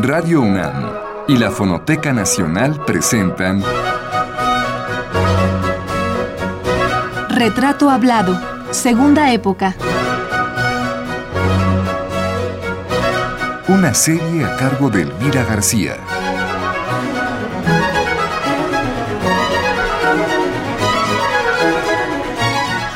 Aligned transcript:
Radio 0.00 0.42
UNAM 0.42 0.92
y 1.26 1.36
la 1.36 1.50
Fonoteca 1.50 2.12
Nacional 2.12 2.84
presentan 2.84 3.64
Retrato 7.28 7.90
Hablado, 7.90 8.40
Segunda 8.70 9.32
Época. 9.32 9.74
Una 13.66 13.92
serie 13.92 14.44
a 14.44 14.56
cargo 14.56 14.88
de 14.88 15.02
Elvira 15.02 15.42
García. 15.42 15.96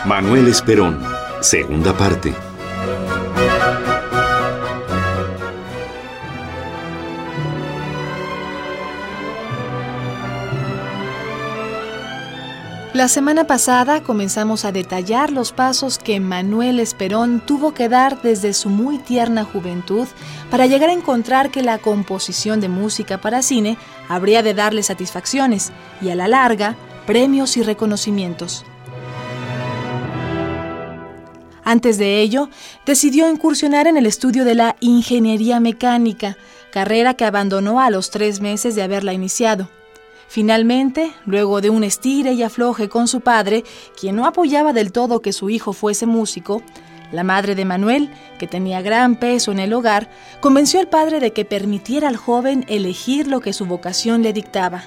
Manuel 0.06 0.46
Esperón, 0.46 1.02
segunda 1.40 1.92
parte. 1.94 2.51
La 13.02 13.08
semana 13.08 13.48
pasada 13.48 14.04
comenzamos 14.04 14.64
a 14.64 14.70
detallar 14.70 15.32
los 15.32 15.50
pasos 15.50 15.98
que 15.98 16.20
Manuel 16.20 16.78
Esperón 16.78 17.42
tuvo 17.44 17.74
que 17.74 17.88
dar 17.88 18.22
desde 18.22 18.52
su 18.52 18.68
muy 18.68 18.98
tierna 18.98 19.42
juventud 19.42 20.06
para 20.52 20.66
llegar 20.66 20.88
a 20.88 20.92
encontrar 20.92 21.50
que 21.50 21.64
la 21.64 21.78
composición 21.78 22.60
de 22.60 22.68
música 22.68 23.20
para 23.20 23.42
cine 23.42 23.76
habría 24.08 24.44
de 24.44 24.54
darle 24.54 24.84
satisfacciones 24.84 25.72
y 26.00 26.10
a 26.10 26.14
la 26.14 26.28
larga 26.28 26.76
premios 27.04 27.56
y 27.56 27.64
reconocimientos. 27.64 28.64
Antes 31.64 31.98
de 31.98 32.20
ello, 32.20 32.50
decidió 32.86 33.28
incursionar 33.28 33.88
en 33.88 33.96
el 33.96 34.06
estudio 34.06 34.44
de 34.44 34.54
la 34.54 34.76
ingeniería 34.78 35.58
mecánica, 35.58 36.36
carrera 36.70 37.14
que 37.14 37.24
abandonó 37.24 37.80
a 37.80 37.90
los 37.90 38.12
tres 38.12 38.40
meses 38.40 38.76
de 38.76 38.82
haberla 38.84 39.12
iniciado. 39.12 39.68
Finalmente, 40.32 41.12
luego 41.26 41.60
de 41.60 41.68
un 41.68 41.84
estire 41.84 42.32
y 42.32 42.42
afloje 42.42 42.88
con 42.88 43.06
su 43.06 43.20
padre, 43.20 43.64
quien 44.00 44.16
no 44.16 44.24
apoyaba 44.24 44.72
del 44.72 44.90
todo 44.90 45.20
que 45.20 45.30
su 45.30 45.50
hijo 45.50 45.74
fuese 45.74 46.06
músico, 46.06 46.62
la 47.12 47.22
madre 47.22 47.54
de 47.54 47.66
Manuel, 47.66 48.08
que 48.38 48.46
tenía 48.46 48.80
gran 48.80 49.16
peso 49.16 49.52
en 49.52 49.58
el 49.58 49.74
hogar, 49.74 50.10
convenció 50.40 50.80
al 50.80 50.88
padre 50.88 51.20
de 51.20 51.34
que 51.34 51.44
permitiera 51.44 52.08
al 52.08 52.16
joven 52.16 52.64
elegir 52.68 53.26
lo 53.26 53.40
que 53.40 53.52
su 53.52 53.66
vocación 53.66 54.22
le 54.22 54.32
dictaba. 54.32 54.84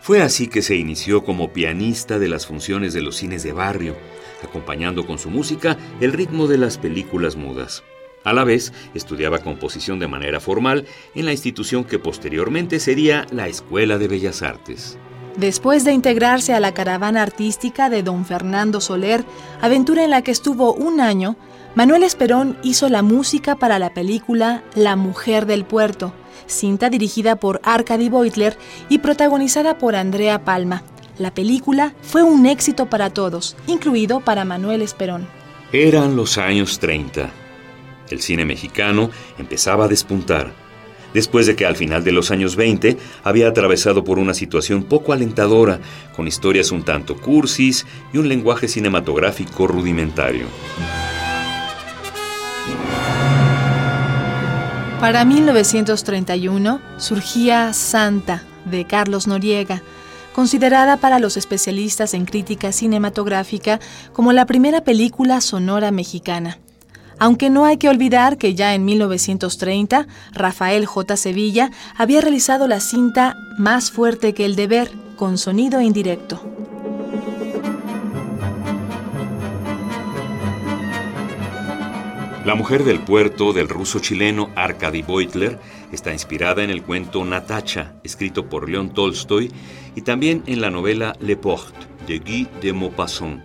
Fue 0.00 0.22
así 0.22 0.48
que 0.48 0.62
se 0.62 0.76
inició 0.76 1.24
como 1.24 1.52
pianista 1.52 2.18
de 2.18 2.28
las 2.28 2.46
funciones 2.46 2.94
de 2.94 3.02
los 3.02 3.16
cines 3.16 3.42
de 3.42 3.52
barrio, 3.52 3.96
acompañando 4.42 5.06
con 5.06 5.18
su 5.18 5.28
música 5.28 5.76
el 6.00 6.14
ritmo 6.14 6.46
de 6.46 6.56
las 6.56 6.78
películas 6.78 7.36
mudas. 7.36 7.82
A 8.26 8.32
la 8.32 8.42
vez, 8.42 8.72
estudiaba 8.92 9.38
composición 9.38 10.00
de 10.00 10.08
manera 10.08 10.40
formal 10.40 10.84
en 11.14 11.26
la 11.26 11.30
institución 11.30 11.84
que 11.84 12.00
posteriormente 12.00 12.80
sería 12.80 13.24
la 13.30 13.46
Escuela 13.46 13.98
de 13.98 14.08
Bellas 14.08 14.42
Artes. 14.42 14.98
Después 15.36 15.84
de 15.84 15.92
integrarse 15.92 16.52
a 16.52 16.58
la 16.58 16.74
caravana 16.74 17.22
artística 17.22 17.88
de 17.88 18.02
don 18.02 18.24
Fernando 18.24 18.80
Soler, 18.80 19.24
aventura 19.60 20.02
en 20.02 20.10
la 20.10 20.22
que 20.22 20.32
estuvo 20.32 20.72
un 20.72 21.00
año, 21.00 21.36
Manuel 21.76 22.02
Esperón 22.02 22.58
hizo 22.64 22.88
la 22.88 23.02
música 23.02 23.54
para 23.54 23.78
la 23.78 23.94
película 23.94 24.64
La 24.74 24.96
Mujer 24.96 25.46
del 25.46 25.64
Puerto, 25.64 26.12
cinta 26.48 26.90
dirigida 26.90 27.36
por 27.36 27.60
Arkady 27.62 28.08
Beutler 28.08 28.58
y 28.88 28.98
protagonizada 28.98 29.78
por 29.78 29.94
Andrea 29.94 30.44
Palma. 30.44 30.82
La 31.16 31.32
película 31.32 31.94
fue 32.02 32.24
un 32.24 32.46
éxito 32.46 32.86
para 32.86 33.10
todos, 33.10 33.56
incluido 33.68 34.18
para 34.18 34.44
Manuel 34.44 34.82
Esperón. 34.82 35.28
Eran 35.70 36.16
los 36.16 36.38
años 36.38 36.80
30. 36.80 37.45
El 38.10 38.20
cine 38.20 38.44
mexicano 38.44 39.10
empezaba 39.38 39.84
a 39.84 39.88
despuntar, 39.88 40.52
después 41.14 41.46
de 41.46 41.56
que 41.56 41.66
al 41.66 41.76
final 41.76 42.04
de 42.04 42.12
los 42.12 42.30
años 42.30 42.56
20 42.56 42.96
había 43.24 43.48
atravesado 43.48 44.04
por 44.04 44.18
una 44.18 44.34
situación 44.34 44.84
poco 44.84 45.12
alentadora, 45.12 45.80
con 46.14 46.28
historias 46.28 46.70
un 46.72 46.82
tanto 46.82 47.16
cursis 47.16 47.86
y 48.12 48.18
un 48.18 48.28
lenguaje 48.28 48.68
cinematográfico 48.68 49.66
rudimentario. 49.66 50.46
Para 55.00 55.24
1931 55.24 56.80
surgía 56.96 57.72
Santa, 57.72 58.42
de 58.64 58.86
Carlos 58.86 59.26
Noriega, 59.26 59.82
considerada 60.34 60.96
para 60.98 61.18
los 61.18 61.36
especialistas 61.36 62.12
en 62.14 62.26
crítica 62.26 62.72
cinematográfica 62.72 63.80
como 64.12 64.32
la 64.32 64.44
primera 64.44 64.82
película 64.82 65.40
sonora 65.40 65.90
mexicana. 65.90 66.58
Aunque 67.18 67.48
no 67.48 67.64
hay 67.64 67.78
que 67.78 67.88
olvidar 67.88 68.36
que 68.36 68.54
ya 68.54 68.74
en 68.74 68.84
1930 68.84 70.06
Rafael 70.32 70.84
J. 70.84 71.16
Sevilla 71.16 71.70
había 71.96 72.20
realizado 72.20 72.68
la 72.68 72.80
cinta 72.80 73.36
Más 73.58 73.90
fuerte 73.90 74.34
que 74.34 74.44
el 74.44 74.54
deber, 74.54 74.90
con 75.16 75.38
sonido 75.38 75.80
indirecto. 75.80 76.42
La 82.44 82.54
mujer 82.54 82.84
del 82.84 83.00
puerto 83.00 83.52
del 83.52 83.68
ruso 83.68 83.98
chileno 83.98 84.50
Arkady 84.54 85.02
Beutler 85.02 85.58
está 85.90 86.12
inspirada 86.12 86.62
en 86.62 86.70
el 86.70 86.82
cuento 86.82 87.24
Natacha, 87.24 87.94
escrito 88.04 88.48
por 88.48 88.68
León 88.68 88.90
Tolstoy, 88.90 89.50
y 89.96 90.02
también 90.02 90.44
en 90.46 90.60
la 90.60 90.70
novela 90.70 91.16
Le 91.18 91.36
Porte 91.36 91.86
de 92.06 92.18
Guy 92.18 92.48
de 92.60 92.72
Maupassant. 92.72 93.42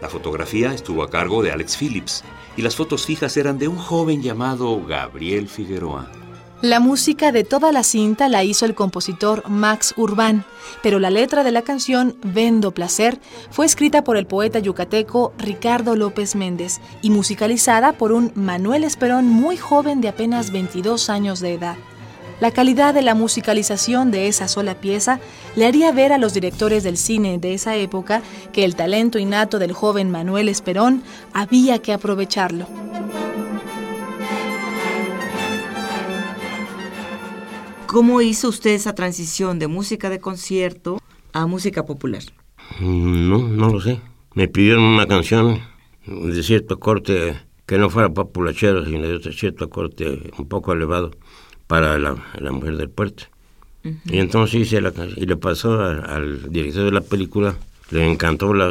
La 0.00 0.08
fotografía 0.08 0.72
estuvo 0.72 1.02
a 1.02 1.10
cargo 1.10 1.42
de 1.42 1.52
Alex 1.52 1.76
Phillips 1.76 2.24
y 2.56 2.62
las 2.62 2.76
fotos 2.76 3.06
fijas 3.06 3.36
eran 3.36 3.58
de 3.58 3.68
un 3.68 3.76
joven 3.76 4.22
llamado 4.22 4.84
Gabriel 4.86 5.48
Figueroa. 5.48 6.10
La 6.62 6.78
música 6.78 7.32
de 7.32 7.42
toda 7.42 7.72
la 7.72 7.82
cinta 7.82 8.28
la 8.28 8.44
hizo 8.44 8.66
el 8.66 8.76
compositor 8.76 9.48
Max 9.48 9.94
Urbán, 9.96 10.44
pero 10.80 11.00
la 11.00 11.10
letra 11.10 11.42
de 11.42 11.50
la 11.50 11.62
canción 11.62 12.16
Vendo 12.22 12.70
Placer 12.70 13.18
fue 13.50 13.66
escrita 13.66 14.04
por 14.04 14.16
el 14.16 14.26
poeta 14.26 14.60
yucateco 14.60 15.32
Ricardo 15.38 15.96
López 15.96 16.36
Méndez 16.36 16.80
y 17.02 17.10
musicalizada 17.10 17.94
por 17.94 18.12
un 18.12 18.30
Manuel 18.36 18.84
Esperón 18.84 19.26
muy 19.26 19.56
joven 19.56 20.00
de 20.00 20.08
apenas 20.08 20.52
22 20.52 21.10
años 21.10 21.40
de 21.40 21.54
edad. 21.54 21.76
La 22.42 22.50
calidad 22.50 22.92
de 22.92 23.02
la 23.02 23.14
musicalización 23.14 24.10
de 24.10 24.26
esa 24.26 24.48
sola 24.48 24.74
pieza 24.74 25.20
le 25.54 25.64
haría 25.64 25.92
ver 25.92 26.12
a 26.12 26.18
los 26.18 26.34
directores 26.34 26.82
del 26.82 26.96
cine 26.96 27.38
de 27.38 27.54
esa 27.54 27.76
época 27.76 28.20
que 28.52 28.64
el 28.64 28.74
talento 28.74 29.20
innato 29.20 29.60
del 29.60 29.72
joven 29.72 30.10
Manuel 30.10 30.48
Esperón 30.48 31.04
había 31.32 31.78
que 31.78 31.92
aprovecharlo. 31.92 32.66
¿Cómo 37.86 38.20
hizo 38.20 38.48
usted 38.48 38.70
esa 38.70 38.96
transición 38.96 39.60
de 39.60 39.68
música 39.68 40.10
de 40.10 40.18
concierto 40.18 40.98
a 41.32 41.46
música 41.46 41.84
popular? 41.84 42.24
No, 42.80 43.38
no 43.38 43.68
lo 43.68 43.80
sé. 43.80 44.00
Me 44.34 44.48
pidieron 44.48 44.82
una 44.82 45.06
canción 45.06 45.60
de 46.04 46.42
cierto 46.42 46.80
corte 46.80 47.36
que 47.66 47.78
no 47.78 47.88
fuera 47.88 48.08
populachero, 48.08 48.84
sino 48.84 49.06
de 49.06 49.32
cierto 49.32 49.70
corte 49.70 50.32
un 50.36 50.48
poco 50.48 50.72
elevado 50.72 51.12
para 51.72 51.98
la, 51.98 52.14
mujer 52.52 52.76
del 52.76 52.90
puerto. 52.90 53.24
Y 53.82 54.18
entonces 54.18 54.60
hice 54.60 54.82
la 54.82 54.92
y 55.16 55.24
le 55.24 55.38
pasó 55.38 55.80
al 55.80 56.52
director 56.52 56.84
de 56.84 56.90
la 56.90 57.00
película, 57.00 57.56
le 57.90 58.12
encantó 58.12 58.52
la, 58.52 58.68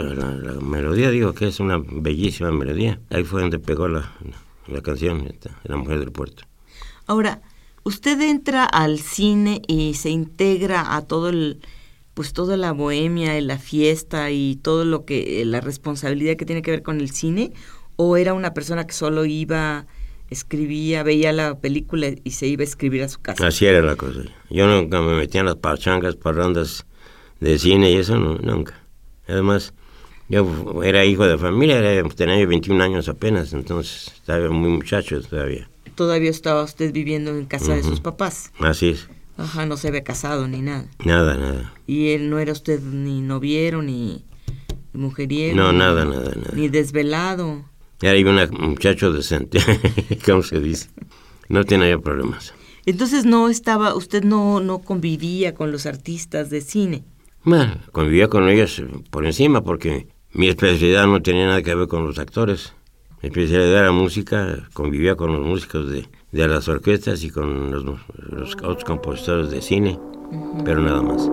melodía, 0.62 1.10
digo 1.10 1.34
que 1.34 1.48
es 1.48 1.60
una 1.60 1.82
bellísima 1.84 2.52
melodía. 2.52 3.00
Ahí 3.10 3.24
fue 3.24 3.42
donde 3.42 3.58
pegó 3.58 3.88
la, 3.88 4.14
canción, 4.84 5.34
La 5.64 5.78
mujer 5.78 5.98
del 5.98 6.12
puerto. 6.12 6.44
Ahora, 7.08 7.42
usted 7.82 8.22
entra 8.22 8.66
al 8.66 9.00
cine 9.00 9.64
y 9.68 9.96
se 9.96 10.12
integra 10.12 10.96
a 10.96 11.02
todo 11.02 11.30
el 11.30 11.60
pues 12.14 12.34
toda 12.34 12.56
la 12.56 12.72
bohemia 12.72 13.36
y 13.40 13.42
la 13.42 13.58
fiesta 13.58 14.30
y 14.30 14.58
todo 14.58 14.86
lo 14.86 15.06
que 15.06 15.44
la 15.44 15.60
responsabilidad 15.60 16.36
que 16.36 16.46
tiene 16.46 16.62
que 16.62 16.70
ver 16.70 16.84
con 16.84 17.00
el 17.00 17.10
cine 17.10 17.52
o 17.96 18.16
era 18.16 18.36
una 18.36 18.54
persona 18.54 18.86
que 18.86 18.94
solo 18.94 19.26
iba 19.26 19.88
escribía, 20.32 21.04
veía 21.04 21.32
la 21.32 21.60
película 21.60 22.08
y 22.24 22.32
se 22.32 22.48
iba 22.48 22.62
a 22.62 22.66
escribir 22.66 23.04
a 23.04 23.10
su 23.10 23.22
casa. 23.22 23.46
Así 23.46 23.68
era 23.68 23.82
la 23.82 23.96
cosa. 23.96 24.22
Yo 24.50 24.68
nunca 24.68 25.02
me 25.02 25.16
metía 25.16 25.42
en 25.42 25.46
las 25.46 25.58
parchangas, 25.58 26.16
parrandas 26.16 26.88
de 27.40 27.60
cine 27.60 27.92
y 27.92 27.98
eso 27.98 28.18
nunca. 28.18 28.84
Además, 29.28 29.74
yo 30.30 30.82
era 30.84 31.06
hijo 31.06 31.28
de 31.28 31.38
familia, 31.38 31.78
era, 31.78 32.10
tenía 32.10 32.44
21 32.46 32.84
años 32.84 33.08
apenas, 33.08 33.54
entonces 33.54 34.08
estaba 34.16 34.50
muy 34.50 34.72
muchacho 34.72 35.22
todavía 35.22 35.70
todavía 35.96 36.30
estaba 36.30 36.64
usted 36.64 36.92
viviendo 36.92 37.32
en 37.32 37.46
casa 37.46 37.76
de 37.76 37.84
sus 37.84 38.00
papás. 38.00 38.52
Así 38.60 38.90
es. 38.90 39.08
Ajá, 39.38 39.66
no 39.66 39.78
se 39.78 39.88
había 39.88 40.04
casado 40.04 40.48
ni 40.48 40.62
nada. 40.62 40.88
Nada, 41.06 41.38
nada. 41.38 41.74
Y 41.88 42.10
él 42.10 42.30
no 42.30 42.40
era 42.40 42.52
usted 42.52 42.82
ni 42.82 43.22
noviero, 43.22 43.82
ni 43.82 44.26
mujeriego. 44.94 45.56
No, 45.56 45.72
nada, 45.72 46.06
nada, 46.06 46.34
nada. 46.36 46.52
Ni 46.54 46.70
desvelado. 46.70 47.66
Era 48.02 48.50
un 48.52 48.70
muchacho 48.70 49.12
decente, 49.14 49.60
¿cómo 50.26 50.44
se 50.44 50.60
dice? 50.60 50.90
No 51.50 51.64
tenía 51.66 51.98
problemas. 52.00 52.54
Entonces 52.86 53.26
no 53.26 53.50
estaba, 53.50 53.94
usted 53.94 54.24
no, 54.24 54.60
no 54.60 54.80
convivía 54.80 55.54
con 55.54 55.72
los 55.72 55.86
artistas 55.86 56.50
de 56.50 56.62
cine. 56.62 57.04
Bueno, 57.44 57.78
convivía 57.92 58.28
con 58.28 58.50
ellos 58.50 58.82
por 59.10 59.26
encima 59.26 59.64
porque 59.64 60.08
mi 60.34 60.48
especialidad 60.48 61.08
no 61.08 61.22
tenía 61.22 61.48
nada 61.48 61.62
que 61.62 61.76
ver 61.76 61.88
con 61.88 62.06
los 62.06 62.18
actores. 62.18 62.74
Mi 63.22 63.28
especialidad 63.30 63.82
era 63.82 63.92
música, 63.92 64.68
convivía 64.74 65.16
con 65.16 65.34
los 65.34 65.46
músicos 65.46 65.92
de, 65.92 66.08
de 66.32 66.48
las 66.48 66.68
orquestas 66.68 67.24
y 67.24 67.30
con 67.30 67.72
los, 67.72 67.84
los 67.84 68.56
otros 68.56 68.84
compositores 68.84 69.52
de 69.52 69.62
cine, 69.62 70.00
pero 70.66 70.82
nada 70.82 71.02
más. 71.04 71.30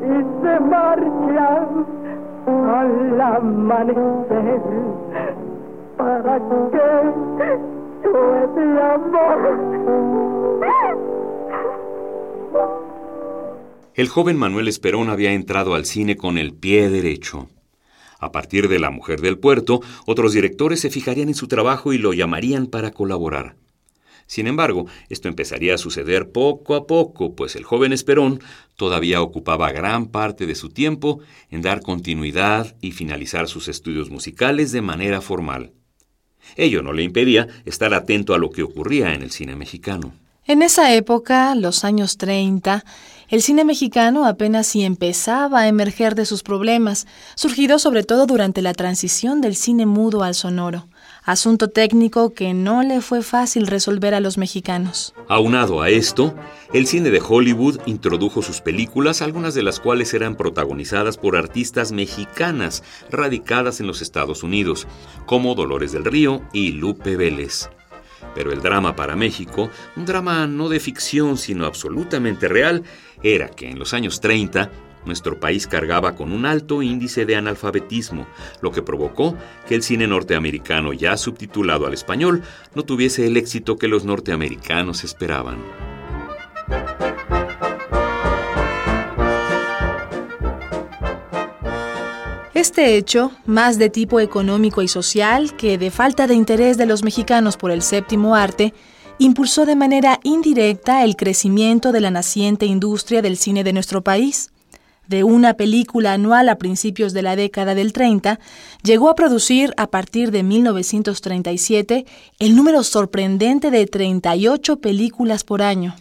Y 0.00 0.16
se 0.42 0.60
marchan 0.60 1.86
al 2.46 3.20
amanecer 3.20 4.60
para 5.96 6.38
llueve 6.38 7.58
amor. 8.82 9.40
El 13.94 14.08
joven 14.08 14.36
Manuel 14.36 14.68
Esperón 14.68 15.10
había 15.10 15.32
entrado 15.32 15.74
al 15.74 15.84
cine 15.84 16.16
con 16.16 16.38
el 16.38 16.54
pie 16.54 16.88
derecho. 16.88 17.48
A 18.20 18.30
partir 18.30 18.68
de 18.68 18.78
La 18.78 18.90
Mujer 18.90 19.20
del 19.20 19.38
Puerto, 19.38 19.80
otros 20.06 20.32
directores 20.32 20.80
se 20.80 20.90
fijarían 20.90 21.28
en 21.28 21.34
su 21.34 21.48
trabajo 21.48 21.92
y 21.92 21.98
lo 21.98 22.12
llamarían 22.12 22.66
para 22.66 22.92
colaborar. 22.92 23.56
Sin 24.28 24.46
embargo, 24.46 24.86
esto 25.08 25.26
empezaría 25.26 25.74
a 25.74 25.78
suceder 25.78 26.30
poco 26.30 26.74
a 26.74 26.86
poco, 26.86 27.34
pues 27.34 27.56
el 27.56 27.64
joven 27.64 27.94
Esperón 27.94 28.40
todavía 28.76 29.22
ocupaba 29.22 29.72
gran 29.72 30.08
parte 30.08 30.44
de 30.44 30.54
su 30.54 30.68
tiempo 30.68 31.20
en 31.50 31.62
dar 31.62 31.80
continuidad 31.80 32.76
y 32.82 32.92
finalizar 32.92 33.48
sus 33.48 33.68
estudios 33.68 34.10
musicales 34.10 34.70
de 34.70 34.82
manera 34.82 35.22
formal. 35.22 35.72
Ello 36.56 36.82
no 36.82 36.92
le 36.92 37.04
impedía 37.04 37.48
estar 37.64 37.94
atento 37.94 38.34
a 38.34 38.38
lo 38.38 38.50
que 38.50 38.62
ocurría 38.62 39.14
en 39.14 39.22
el 39.22 39.30
cine 39.30 39.56
mexicano. 39.56 40.12
En 40.44 40.60
esa 40.62 40.94
época, 40.94 41.54
los 41.54 41.84
años 41.84 42.18
30, 42.18 42.84
el 43.28 43.42
cine 43.42 43.64
mexicano 43.64 44.26
apenas 44.26 44.66
si 44.66 44.82
empezaba 44.82 45.60
a 45.60 45.68
emerger 45.68 46.14
de 46.14 46.26
sus 46.26 46.42
problemas, 46.42 47.06
surgido 47.34 47.78
sobre 47.78 48.02
todo 48.02 48.26
durante 48.26 48.60
la 48.60 48.74
transición 48.74 49.40
del 49.40 49.56
cine 49.56 49.86
mudo 49.86 50.22
al 50.22 50.34
sonoro, 50.34 50.88
asunto 51.28 51.68
técnico 51.68 52.32
que 52.32 52.54
no 52.54 52.82
le 52.82 53.02
fue 53.02 53.22
fácil 53.22 53.66
resolver 53.66 54.14
a 54.14 54.20
los 54.20 54.38
mexicanos. 54.38 55.12
Aunado 55.28 55.82
a 55.82 55.90
esto, 55.90 56.34
el 56.72 56.86
cine 56.86 57.10
de 57.10 57.20
Hollywood 57.20 57.80
introdujo 57.84 58.40
sus 58.40 58.62
películas, 58.62 59.20
algunas 59.20 59.52
de 59.52 59.62
las 59.62 59.78
cuales 59.78 60.14
eran 60.14 60.36
protagonizadas 60.36 61.18
por 61.18 61.36
artistas 61.36 61.92
mexicanas 61.92 62.82
radicadas 63.10 63.78
en 63.80 63.86
los 63.86 64.00
Estados 64.00 64.42
Unidos, 64.42 64.86
como 65.26 65.54
Dolores 65.54 65.92
del 65.92 66.06
Río 66.06 66.40
y 66.54 66.72
Lupe 66.72 67.16
Vélez. 67.16 67.68
Pero 68.34 68.50
el 68.50 68.62
drama 68.62 68.96
para 68.96 69.14
México, 69.14 69.68
un 69.96 70.06
drama 70.06 70.46
no 70.46 70.70
de 70.70 70.80
ficción 70.80 71.36
sino 71.36 71.66
absolutamente 71.66 72.48
real, 72.48 72.84
era 73.22 73.50
que 73.50 73.68
en 73.68 73.78
los 73.78 73.92
años 73.92 74.20
30 74.22 74.70
nuestro 75.08 75.40
país 75.40 75.66
cargaba 75.66 76.14
con 76.14 76.32
un 76.32 76.46
alto 76.46 76.80
índice 76.82 77.26
de 77.26 77.34
analfabetismo, 77.34 78.28
lo 78.62 78.70
que 78.70 78.82
provocó 78.82 79.36
que 79.66 79.74
el 79.74 79.82
cine 79.82 80.06
norteamericano 80.06 80.92
ya 80.92 81.16
subtitulado 81.16 81.86
al 81.86 81.94
español 81.94 82.42
no 82.76 82.84
tuviese 82.84 83.26
el 83.26 83.36
éxito 83.36 83.76
que 83.76 83.88
los 83.88 84.04
norteamericanos 84.04 85.02
esperaban. 85.02 85.58
Este 92.54 92.96
hecho, 92.96 93.30
más 93.46 93.78
de 93.78 93.88
tipo 93.88 94.18
económico 94.18 94.82
y 94.82 94.88
social 94.88 95.54
que 95.56 95.78
de 95.78 95.92
falta 95.92 96.26
de 96.26 96.34
interés 96.34 96.76
de 96.76 96.86
los 96.86 97.04
mexicanos 97.04 97.56
por 97.56 97.70
el 97.70 97.82
séptimo 97.82 98.34
arte, 98.34 98.74
impulsó 99.18 99.64
de 99.64 99.76
manera 99.76 100.18
indirecta 100.24 101.04
el 101.04 101.14
crecimiento 101.14 101.92
de 101.92 102.00
la 102.00 102.10
naciente 102.10 102.66
industria 102.66 103.22
del 103.22 103.36
cine 103.36 103.62
de 103.62 103.72
nuestro 103.72 104.02
país. 104.02 104.50
De 105.08 105.24
una 105.24 105.54
película 105.54 106.12
anual 106.12 106.50
a 106.50 106.58
principios 106.58 107.14
de 107.14 107.22
la 107.22 107.34
década 107.34 107.74
del 107.74 107.94
30, 107.94 108.38
llegó 108.82 109.08
a 109.08 109.14
producir 109.14 109.72
a 109.78 109.86
partir 109.86 110.30
de 110.30 110.42
1937 110.42 112.04
el 112.38 112.54
número 112.54 112.82
sorprendente 112.82 113.70
de 113.70 113.86
38 113.86 114.80
películas 114.80 115.44
por 115.44 115.62
año. 115.62 115.96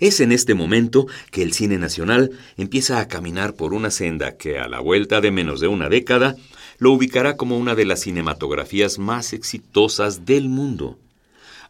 Es 0.00 0.18
en 0.18 0.32
este 0.32 0.54
momento 0.54 1.06
que 1.30 1.42
el 1.42 1.52
cine 1.52 1.78
nacional 1.78 2.32
empieza 2.56 2.98
a 2.98 3.06
caminar 3.06 3.54
por 3.54 3.72
una 3.72 3.90
senda 3.90 4.36
que 4.36 4.58
a 4.58 4.66
la 4.66 4.80
vuelta 4.80 5.20
de 5.20 5.30
menos 5.30 5.60
de 5.60 5.68
una 5.68 5.88
década 5.88 6.34
lo 6.78 6.90
ubicará 6.90 7.36
como 7.36 7.56
una 7.56 7.76
de 7.76 7.84
las 7.84 8.00
cinematografías 8.00 8.98
más 8.98 9.32
exitosas 9.32 10.24
del 10.26 10.48
mundo. 10.48 10.98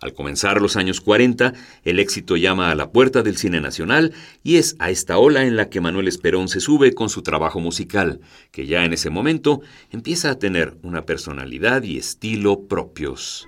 Al 0.00 0.14
comenzar 0.14 0.62
los 0.62 0.76
años 0.76 1.02
40, 1.02 1.52
el 1.84 1.98
éxito 1.98 2.38
llama 2.38 2.70
a 2.70 2.74
la 2.74 2.90
puerta 2.90 3.22
del 3.22 3.36
cine 3.36 3.60
nacional 3.60 4.14
y 4.42 4.56
es 4.56 4.74
a 4.78 4.88
esta 4.88 5.18
ola 5.18 5.44
en 5.44 5.56
la 5.56 5.68
que 5.68 5.82
Manuel 5.82 6.08
Esperón 6.08 6.48
se 6.48 6.60
sube 6.60 6.94
con 6.94 7.10
su 7.10 7.22
trabajo 7.22 7.60
musical, 7.60 8.20
que 8.50 8.66
ya 8.66 8.86
en 8.86 8.94
ese 8.94 9.10
momento 9.10 9.60
empieza 9.90 10.30
a 10.30 10.38
tener 10.38 10.74
una 10.82 11.04
personalidad 11.04 11.82
y 11.82 11.98
estilo 11.98 12.66
propios. 12.66 13.46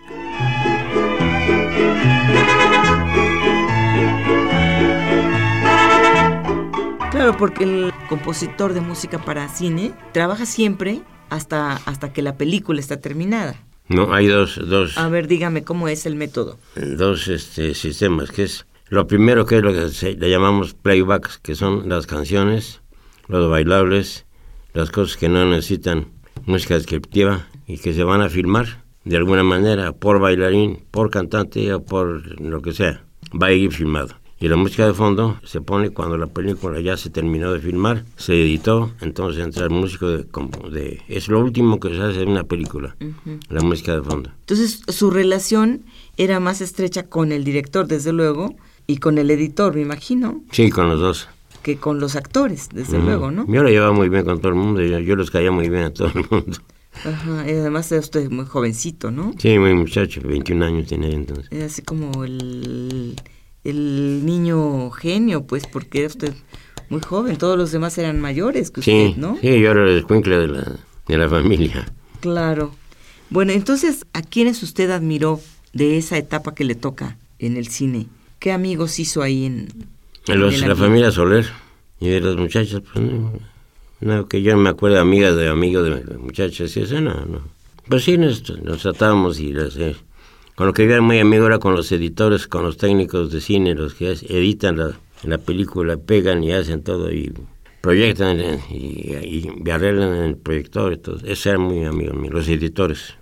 Claro, 7.11 7.37
porque 7.39 7.65
el 7.65 7.93
compositor 8.11 8.75
de 8.75 8.83
música 8.83 9.25
para 9.25 9.49
cine 9.49 9.95
trabaja 10.13 10.45
siempre 10.45 11.01
hasta, 11.31 11.77
hasta 11.77 12.13
que 12.13 12.21
la 12.21 12.37
película 12.37 12.79
está 12.79 13.01
terminada. 13.01 13.57
No, 13.89 14.13
hay 14.15 14.27
dos, 14.27 14.61
dos, 14.69 14.97
A 14.97 15.09
ver, 15.09 15.27
dígame 15.27 15.65
cómo 15.65 15.89
es 15.89 16.07
el 16.07 16.15
método. 16.15 16.59
dos 16.77 17.29
este, 17.29 17.75
sistemas, 17.75 18.31
que 18.31 18.45
es 18.45 18.67
lo 18.89 19.07
primero 19.07 19.45
que 19.47 19.57
es 19.59 19.63
lo 19.63 19.73
que 19.73 19.89
se- 19.91 20.15
le 20.15 20.31
llamamos 20.31 20.75
playbacks, 20.75 21.39
que 21.39 21.55
son 21.55 21.89
las 21.89 22.07
canciones, 22.07 22.81
los 23.29 23.51
bailables, 23.51 24.25
las 24.75 24.91
cosas 24.91 25.17
que 25.17 25.29
no 25.29 25.45
necesitan 25.47 26.07
música 26.47 26.75
descriptiva 26.75 27.47
y 27.67 27.79
que 27.79 27.93
se 27.93 28.05
van 28.05 28.23
a 28.23 28.29
filmar 28.29 28.83
de 29.05 29.17
alguna 29.17 29.43
manera 29.43 29.93
por 29.93 30.21
bailarín, 30.21 30.85
por 30.91 31.11
cantante 31.11 31.73
o 31.75 31.83
por 31.85 32.41
lo 32.41 32.63
que 32.63 32.73
sea. 32.73 33.05
Va 33.41 33.49
a 33.49 33.53
ir 33.53 33.73
filmado. 33.73 34.15
Y 34.43 34.49
la 34.49 34.57
música 34.57 34.85
de 34.85 34.93
fondo 34.93 35.39
se 35.45 35.61
pone 35.61 35.91
cuando 35.91 36.19
la 36.19 36.27
película 36.27 36.81
ya 36.81 36.97
se 36.97 37.11
terminó 37.11 37.53
de 37.53 37.61
filmar, 37.61 38.05
se 38.17 38.35
editó, 38.43 38.91
entonces 39.01 39.41
entra 39.41 39.63
el 39.67 39.71
músico 39.71 40.09
de. 40.09 41.01
Es 41.07 41.29
lo 41.29 41.39
último 41.39 41.79
que 41.79 41.91
se 41.91 42.03
hace 42.03 42.23
en 42.23 42.31
una 42.31 42.43
película, 42.43 42.97
la 43.49 43.61
música 43.61 43.95
de 43.95 44.03
fondo. 44.03 44.31
Entonces, 44.41 44.83
su 44.89 45.13
relación 45.13 45.85
era 46.17 46.41
más 46.41 46.61
estrecha 46.61 47.05
con 47.05 47.31
el 47.31 47.45
director, 47.45 47.87
desde 47.87 48.13
luego, 48.13 48.57
y 48.89 48.97
con 48.97 49.17
el 49.19 49.31
editor, 49.31 49.77
me 49.77 49.83
imagino, 49.83 50.43
Sí, 50.51 50.71
con 50.71 50.89
los 50.89 50.99
dos. 50.99 51.29
que 51.63 51.77
con 51.77 52.01
los 52.01 52.17
actores, 52.17 52.69
desde 52.75 52.99
luego, 52.99 53.31
¿no? 53.31 53.47
Yo 53.47 53.63
lo 53.63 53.69
llevaba 53.69 53.93
muy 53.93 54.09
bien 54.09 54.25
con 54.25 54.41
todo 54.41 54.49
el 54.49 54.59
mundo, 54.59 54.83
yo, 54.83 54.99
yo 54.99 55.15
los 55.15 55.31
caía 55.31 55.53
muy 55.53 55.69
bien 55.69 55.85
a 55.85 55.91
todo 55.93 56.09
el 56.09 56.27
mundo. 56.29 56.59
Ajá, 57.05 57.49
y 57.49 57.53
además 57.53 57.93
usted 57.93 58.29
muy 58.29 58.45
jovencito, 58.45 59.13
¿no? 59.13 59.33
Sí, 59.39 59.57
muy 59.59 59.73
muchacho, 59.73 60.21
21 60.25 60.65
años 60.65 60.89
tenía 60.89 61.11
entonces. 61.11 61.47
Era 61.53 61.67
así 61.67 61.81
como 61.83 62.25
el, 62.25 63.15
el 63.65 64.25
niño 64.27 64.91
genio, 64.91 65.45
pues, 65.47 65.67
porque 65.67 66.01
era 66.01 66.09
usted 66.09 66.35
muy 66.89 67.01
joven, 67.01 67.37
todos 67.37 67.57
los 67.57 67.73
demás 67.73 67.97
eran 67.99 68.21
mayores 68.21 68.71
que 68.71 68.81
usted, 68.81 68.93
Sí, 69.09 69.15
¿no? 69.17 69.37
sí, 69.41 69.49
yo 69.61 69.71
era 69.71 69.85
el 69.89 69.99
escuincle 69.99 70.37
de 70.39 70.49
la, 70.49 70.77
de 71.09 71.19
la 71.19 71.29
familia. 71.29 71.91
Claro. 72.21 72.75
Bueno, 73.31 73.53
entonces, 73.53 74.05
¿a 74.13 74.23
quiénes 74.23 74.63
usted 74.63 74.91
admiró 74.91 75.41
de 75.73 75.97
esa 75.97 76.19
etapa 76.19 76.55
que 76.55 76.65
le 76.65 76.75
toca 76.75 77.17
en 77.39 77.57
el 77.57 77.69
cine? 77.69 78.07
¿Qué 78.39 78.53
amigos 78.53 78.99
hizo 78.99 79.23
ahí 79.23 79.47
en, 79.47 79.69
A 80.29 80.35
los- 80.35 80.61
en 80.61 80.69
la 80.69 80.77
familia 80.77 81.11
Soler 81.11 81.47
y 82.01 82.09
de 82.09 82.21
los 82.21 82.37
muchachos, 82.37 82.83
pues 82.93 83.05
no, 83.05 83.33
no, 84.01 84.27
que 84.29 84.43
yo 84.43 84.57
me 84.57 84.69
acuerdo 84.69 85.01
amigas 85.01 85.35
de 85.37 85.49
amigos 85.49 85.85
de 86.07 86.19
muchachos 86.19 86.77
y 86.77 86.81
eso, 86.81 87.01
no, 87.01 87.25
no. 87.25 87.41
Pues 87.89 88.05
sí, 88.05 88.19
nos, 88.19 88.49
nos 88.63 88.83
tratábamos 88.83 89.41
y 89.41 89.53
las, 89.53 89.77
eh, 89.77 89.97
con 90.55 90.67
lo 90.67 90.73
que 90.73 90.85
yo 90.85 90.93
era 90.93 91.01
muy 91.01 91.19
amigo 91.19 91.47
era 91.47 91.59
con 91.59 91.75
los 91.75 91.91
editores, 91.93 92.47
con 92.47 92.63
los 92.65 92.77
técnicos 92.77 93.33
de 93.33 93.41
cine, 93.41 93.75
los 93.75 93.95
que 93.95 94.11
editan 94.11 94.77
la, 94.77 94.99
la 95.25 95.39
película, 95.39 95.97
pegan 95.97 96.45
y 96.45 96.53
hacen 96.53 96.83
todo 96.83 97.13
y 97.13 97.33
proyectan 97.81 98.41
y, 98.71 98.75
y, 98.75 99.51
y 99.65 99.71
arreglan 99.71 100.15
en 100.15 100.25
el 100.25 100.37
proyector 100.37 100.97
todo. 100.99 101.19
Ese 101.25 101.51
era 101.51 101.59
muy 101.59 101.85
amigo 101.85 102.15
mío, 102.15 102.31
los 102.31 102.49
editores. 102.49 103.15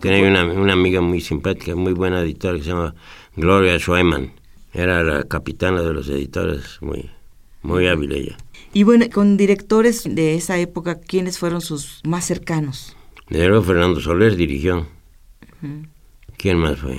Tenía 0.00 0.28
una, 0.28 0.44
una 0.44 0.72
amiga 0.72 1.00
muy 1.00 1.20
simpática, 1.20 1.74
muy 1.74 1.92
buena 1.92 2.20
editora 2.20 2.56
que 2.56 2.62
se 2.64 2.70
llama 2.70 2.94
Gloria 3.36 3.78
Schweiman. 3.78 4.32
Era 4.72 5.02
la 5.02 5.24
capitana 5.24 5.82
de 5.82 5.92
los 5.92 6.08
editores, 6.08 6.78
muy, 6.80 7.10
muy 7.62 7.88
hábil 7.88 8.12
ella. 8.12 8.36
Y 8.72 8.84
bueno, 8.84 9.06
con 9.12 9.36
directores 9.36 10.04
de 10.04 10.36
esa 10.36 10.58
época, 10.58 11.00
¿quiénes 11.00 11.38
fueron 11.38 11.60
sus 11.60 12.00
más 12.04 12.24
cercanos? 12.24 12.96
Luego 13.28 13.62
Fernando 13.62 14.00
Soler 14.00 14.36
dirigió. 14.36 14.86
¿Quién 16.40 16.56
más 16.56 16.78
fue? 16.78 16.98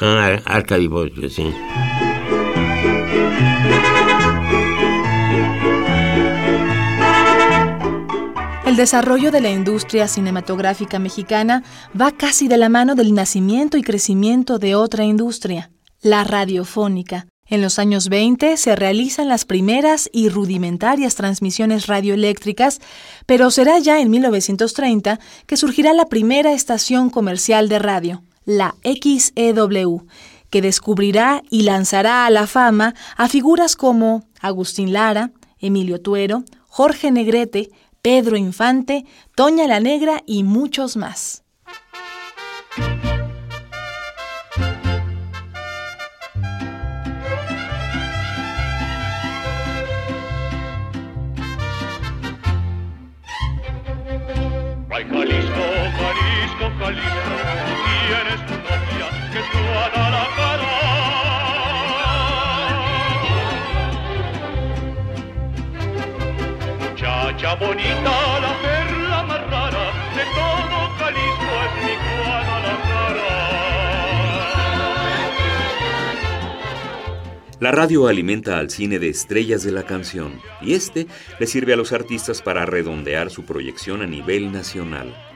Ah, 0.00 0.40
sí. 1.28 1.52
El 8.66 8.74
desarrollo 8.74 9.30
de 9.30 9.40
la 9.40 9.50
industria 9.50 10.08
cinematográfica 10.08 10.98
mexicana 10.98 11.62
va 11.98 12.10
casi 12.10 12.48
de 12.48 12.56
la 12.56 12.68
mano 12.68 12.96
del 12.96 13.14
nacimiento 13.14 13.76
y 13.76 13.82
crecimiento 13.82 14.58
de 14.58 14.74
otra 14.74 15.04
industria, 15.04 15.70
la 16.02 16.24
radiofónica, 16.24 17.28
En 17.46 17.62
los 17.62 17.78
años 17.78 18.08
20 18.08 18.56
se 18.56 18.74
realizan 18.74 19.28
las 19.28 19.44
primeras 19.44 20.10
y 20.12 20.30
rudimentarias 20.30 21.14
transmisiones 21.14 21.86
radioeléctricas, 21.86 22.80
pero 23.26 23.52
será 23.52 23.78
ya 23.78 24.00
en 24.00 24.10
1930 24.10 25.20
que 25.46 25.56
surgirá 25.56 25.92
la 25.92 26.06
primera 26.06 26.52
estación 26.52 27.10
comercial 27.10 27.68
de 27.68 27.78
radio, 27.80 28.22
la 28.50 28.74
XEW, 28.82 30.06
que 30.50 30.62
descubrirá 30.62 31.42
y 31.50 31.62
lanzará 31.62 32.26
a 32.26 32.30
la 32.30 32.46
fama 32.46 32.94
a 33.16 33.28
figuras 33.28 33.76
como 33.76 34.24
Agustín 34.40 34.92
Lara, 34.92 35.30
Emilio 35.58 36.00
Tuero, 36.00 36.44
Jorge 36.66 37.10
Negrete, 37.10 37.70
Pedro 38.02 38.36
Infante, 38.36 39.04
Toña 39.36 39.66
la 39.66 39.78
Negra 39.78 40.22
y 40.26 40.42
muchos 40.42 40.96
más. 40.96 41.44
Jalisco, 55.08 55.64
Jalisco, 55.98 56.70
Jalisco, 56.78 57.69
tienes 58.10 58.40
tu 58.46 58.54
novia 58.54 59.06
que 59.32 59.38
es 59.38 59.48
Guadalajara. 59.52 60.72
Muchacha 66.80 67.54
bonita, 67.54 68.14
la 68.44 68.52
perla 68.62 69.22
más 69.28 69.42
rara 69.50 69.86
de 70.16 70.24
todo 70.38 70.76
Jalisco 70.98 71.52
es 71.66 71.72
mi 71.84 71.94
Guadalajara. 72.06 73.30
La 77.60 77.70
radio 77.70 78.08
alimenta 78.08 78.58
al 78.58 78.70
cine 78.70 78.98
de 78.98 79.08
estrellas 79.08 79.62
de 79.62 79.70
la 79.70 79.84
canción 79.84 80.40
y 80.60 80.74
este 80.74 81.06
le 81.38 81.46
sirve 81.46 81.74
a 81.74 81.76
los 81.76 81.92
artistas 81.92 82.42
para 82.42 82.66
redondear 82.66 83.30
su 83.30 83.44
proyección 83.44 84.02
a 84.02 84.06
nivel 84.06 84.50
nacional. 84.50 85.29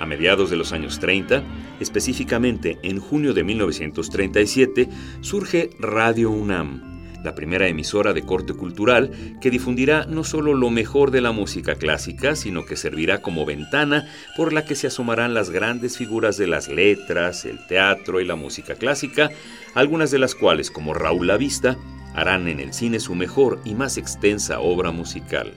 A 0.00 0.06
mediados 0.06 0.48
de 0.48 0.56
los 0.56 0.72
años 0.72 0.98
30, 0.98 1.44
específicamente 1.78 2.78
en 2.82 2.98
junio 2.98 3.34
de 3.34 3.44
1937, 3.44 4.88
surge 5.20 5.68
Radio 5.78 6.30
UNAM, 6.30 7.18
la 7.22 7.34
primera 7.34 7.68
emisora 7.68 8.14
de 8.14 8.22
corte 8.22 8.54
cultural 8.54 9.10
que 9.42 9.50
difundirá 9.50 10.06
no 10.06 10.24
solo 10.24 10.54
lo 10.54 10.70
mejor 10.70 11.10
de 11.10 11.20
la 11.20 11.32
música 11.32 11.74
clásica, 11.74 12.34
sino 12.34 12.64
que 12.64 12.76
servirá 12.76 13.20
como 13.20 13.44
ventana 13.44 14.08
por 14.38 14.54
la 14.54 14.64
que 14.64 14.74
se 14.74 14.86
asomarán 14.86 15.34
las 15.34 15.50
grandes 15.50 15.98
figuras 15.98 16.38
de 16.38 16.46
las 16.46 16.68
letras, 16.68 17.44
el 17.44 17.58
teatro 17.66 18.22
y 18.22 18.24
la 18.24 18.36
música 18.36 18.76
clásica, 18.76 19.30
algunas 19.74 20.10
de 20.10 20.18
las 20.18 20.34
cuales, 20.34 20.70
como 20.70 20.94
Raúl 20.94 21.26
Lavista, 21.26 21.76
harán 22.14 22.48
en 22.48 22.58
el 22.58 22.72
cine 22.72 23.00
su 23.00 23.14
mejor 23.14 23.60
y 23.66 23.74
más 23.74 23.98
extensa 23.98 24.60
obra 24.60 24.92
musical. 24.92 25.52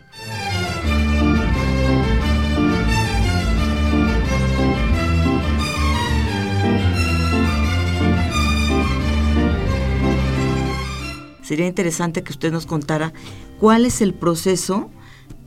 Sería 11.54 11.68
interesante 11.68 12.24
que 12.24 12.32
usted 12.32 12.52
nos 12.52 12.66
contara 12.66 13.14
cuál 13.60 13.86
es 13.86 14.02
el 14.02 14.16
proceso 14.16 14.90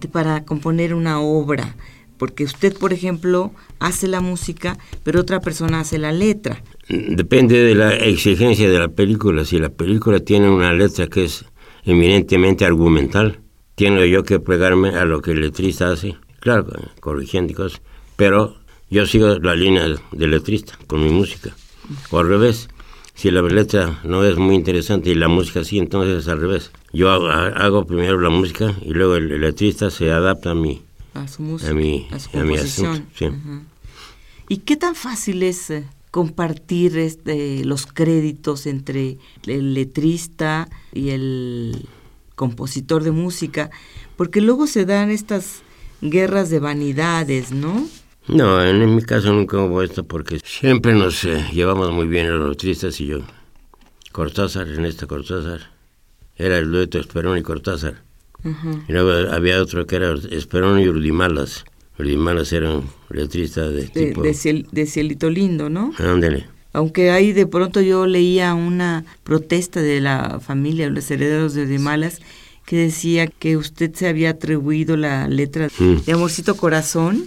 de- 0.01 0.07
para 0.07 0.45
componer 0.45 0.95
una 0.95 1.19
obra, 1.21 1.75
porque 2.17 2.45
usted, 2.45 2.79
por 2.79 2.93
ejemplo, 2.93 3.51
hace 3.81 4.07
la 4.07 4.21
música, 4.21 4.79
pero 5.03 5.21
otra 5.21 5.41
persona 5.41 5.81
hace 5.81 5.99
la 5.99 6.13
letra. 6.13 6.63
Depende 6.89 7.59
de 7.59 7.75
la 7.75 7.93
exigencia 7.97 8.71
de 8.71 8.79
la 8.79 8.87
película. 8.87 9.45
Si 9.45 9.59
la 9.59 9.69
película 9.71 10.21
tiene 10.21 10.49
una 10.49 10.73
letra 10.73 11.09
que 11.09 11.25
es 11.25 11.45
eminentemente 11.85 12.65
argumental, 12.65 13.41
tengo 13.75 14.05
yo 14.05 14.23
que 14.23 14.39
pegarme 14.39 14.91
a 14.91 15.05
lo 15.07 15.21
que 15.23 15.33
el 15.33 15.41
letrista 15.41 15.91
hace, 15.91 16.15
claro, 16.39 16.69
corrigiendo 17.01 17.53
cosas, 17.53 17.83
pero 18.15 18.55
yo 18.91 19.07
sigo 19.07 19.41
la 19.41 19.57
línea 19.57 19.83
del 20.13 20.31
letrista 20.31 20.79
con 20.87 21.03
mi 21.03 21.11
música. 21.11 21.51
O 22.13 22.21
al 22.21 22.29
revés, 22.29 22.69
si 23.17 23.31
la 23.31 23.41
letra 23.43 23.99
no 24.05 24.23
es 24.25 24.37
muy 24.37 24.55
interesante 24.55 25.11
y 25.11 25.15
la 25.15 25.29
música 25.29 25.65
sí, 25.65 25.79
entonces 25.79 26.19
es 26.23 26.29
al 26.29 26.39
revés. 26.39 26.71
Yo 26.93 27.11
hago, 27.11 27.29
hago 27.29 27.87
primero 27.87 28.21
la 28.21 28.29
música 28.29 28.77
y 28.83 28.91
luego 28.91 29.17
el, 29.17 29.33
el 29.33 29.41
letrista 29.41 29.91
se 29.91 30.13
adapta 30.13 30.51
a 30.51 30.55
mi, 30.55 30.83
A 31.15 31.27
su 31.27 31.43
música, 31.43 31.71
a 31.71 31.75
mi, 31.75 32.07
a 32.11 32.19
su 32.19 32.39
a 32.39 32.45
mi 32.45 32.57
asunto. 32.57 33.03
Sí. 33.19 33.27
¿Y 34.49 34.59
qué 34.59 34.77
tan 34.77 34.95
fácil 34.95 35.43
es 35.43 35.71
eh, 35.71 35.85
compartir 36.11 36.99
este, 36.99 37.65
los 37.65 37.87
créditos 37.87 38.67
entre 38.67 39.17
el 39.47 39.73
letrista 39.73 40.69
y 40.93 41.09
el 41.11 41.89
compositor 42.35 43.03
de 43.03 43.13
música? 43.13 43.71
Porque 44.17 44.43
luego 44.43 44.67
se 44.67 44.85
dan 44.85 45.11
estas 45.11 45.63
guerras 46.03 46.51
de 46.51 46.59
vanidades, 46.59 47.51
¿no? 47.51 47.89
No, 48.29 48.65
en, 48.65 48.95
mi 48.95 49.03
caso 49.03 49.33
nunca 49.33 49.59
hubo 49.59 49.83
esto 49.83 50.05
porque 50.05 50.41
siempre 50.45 50.93
nos 50.95 51.25
eh, 51.25 51.45
llevamos 51.53 51.93
muy 51.93 52.07
bien 52.07 52.29
los 52.37 52.49
letristas 52.49 53.01
y 53.01 53.07
yo. 53.07 53.19
Cortázar, 54.13 54.69
Ernesto 54.69 55.07
Cortázar, 55.07 55.71
era 56.37 56.59
el 56.59 56.71
dueto 56.71 56.99
Esperón 56.99 57.39
y 57.39 57.43
Cortázar. 57.43 58.03
Y 58.89 58.93
luego 58.93 59.33
había 59.33 59.61
otro 59.61 59.87
que 59.87 59.97
era 59.97 60.15
Esperón 60.31 60.79
y 60.81 60.89
Urdimalas. 60.89 61.65
Urdimalas 61.99 62.53
era 62.53 62.71
un 62.71 62.89
letrista 63.11 63.69
de 63.69 63.83
de, 63.83 63.89
tipo... 63.89 64.23
de 64.23 64.35
ciel- 64.35 64.67
de 64.71 64.87
Cielito 64.87 65.31
Lindo, 65.31 65.69
¿no? 65.69 65.93
Ándale. 65.99 66.47
Aunque 66.73 67.11
ahí 67.11 67.33
de 67.33 67.47
pronto 67.47 67.81
yo 67.81 68.07
leía 68.07 68.55
una 68.55 69.05
protesta 69.25 69.81
de 69.81 70.01
la 70.01 70.39
familia, 70.41 70.89
los 70.91 71.11
herederos 71.11 71.55
de 71.55 71.67
Dimalas, 71.67 72.21
que 72.67 72.77
decía 72.77 73.27
que 73.27 73.57
usted 73.57 73.93
se 73.95 74.09
había 74.09 74.31
atribuido 74.31 74.97
la 74.97 75.27
letra 75.29 75.69
Mm. 75.79 76.05
de 76.05 76.13
Amorcito 76.13 76.57
Corazón, 76.57 77.25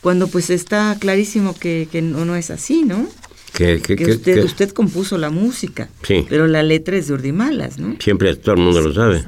cuando 0.00 0.28
pues 0.28 0.50
está 0.50 0.96
clarísimo 0.98 1.54
que, 1.58 1.88
que 1.90 2.02
no, 2.02 2.24
no 2.24 2.36
es 2.36 2.50
así, 2.50 2.82
¿no? 2.84 3.06
Que, 3.52 3.80
que, 3.82 3.94
usted, 4.12 4.44
usted 4.44 4.70
compuso 4.70 5.18
la 5.18 5.28
música, 5.30 5.90
Sí. 6.04 6.24
pero 6.28 6.46
la 6.46 6.62
letra 6.62 6.96
es 6.96 7.08
de 7.08 7.14
Urdimalas, 7.14 7.78
¿no? 7.78 7.96
Siempre 7.98 8.34
todo 8.36 8.54
el 8.54 8.60
mundo 8.62 8.80
lo 8.80 8.92
sabe. 8.94 9.24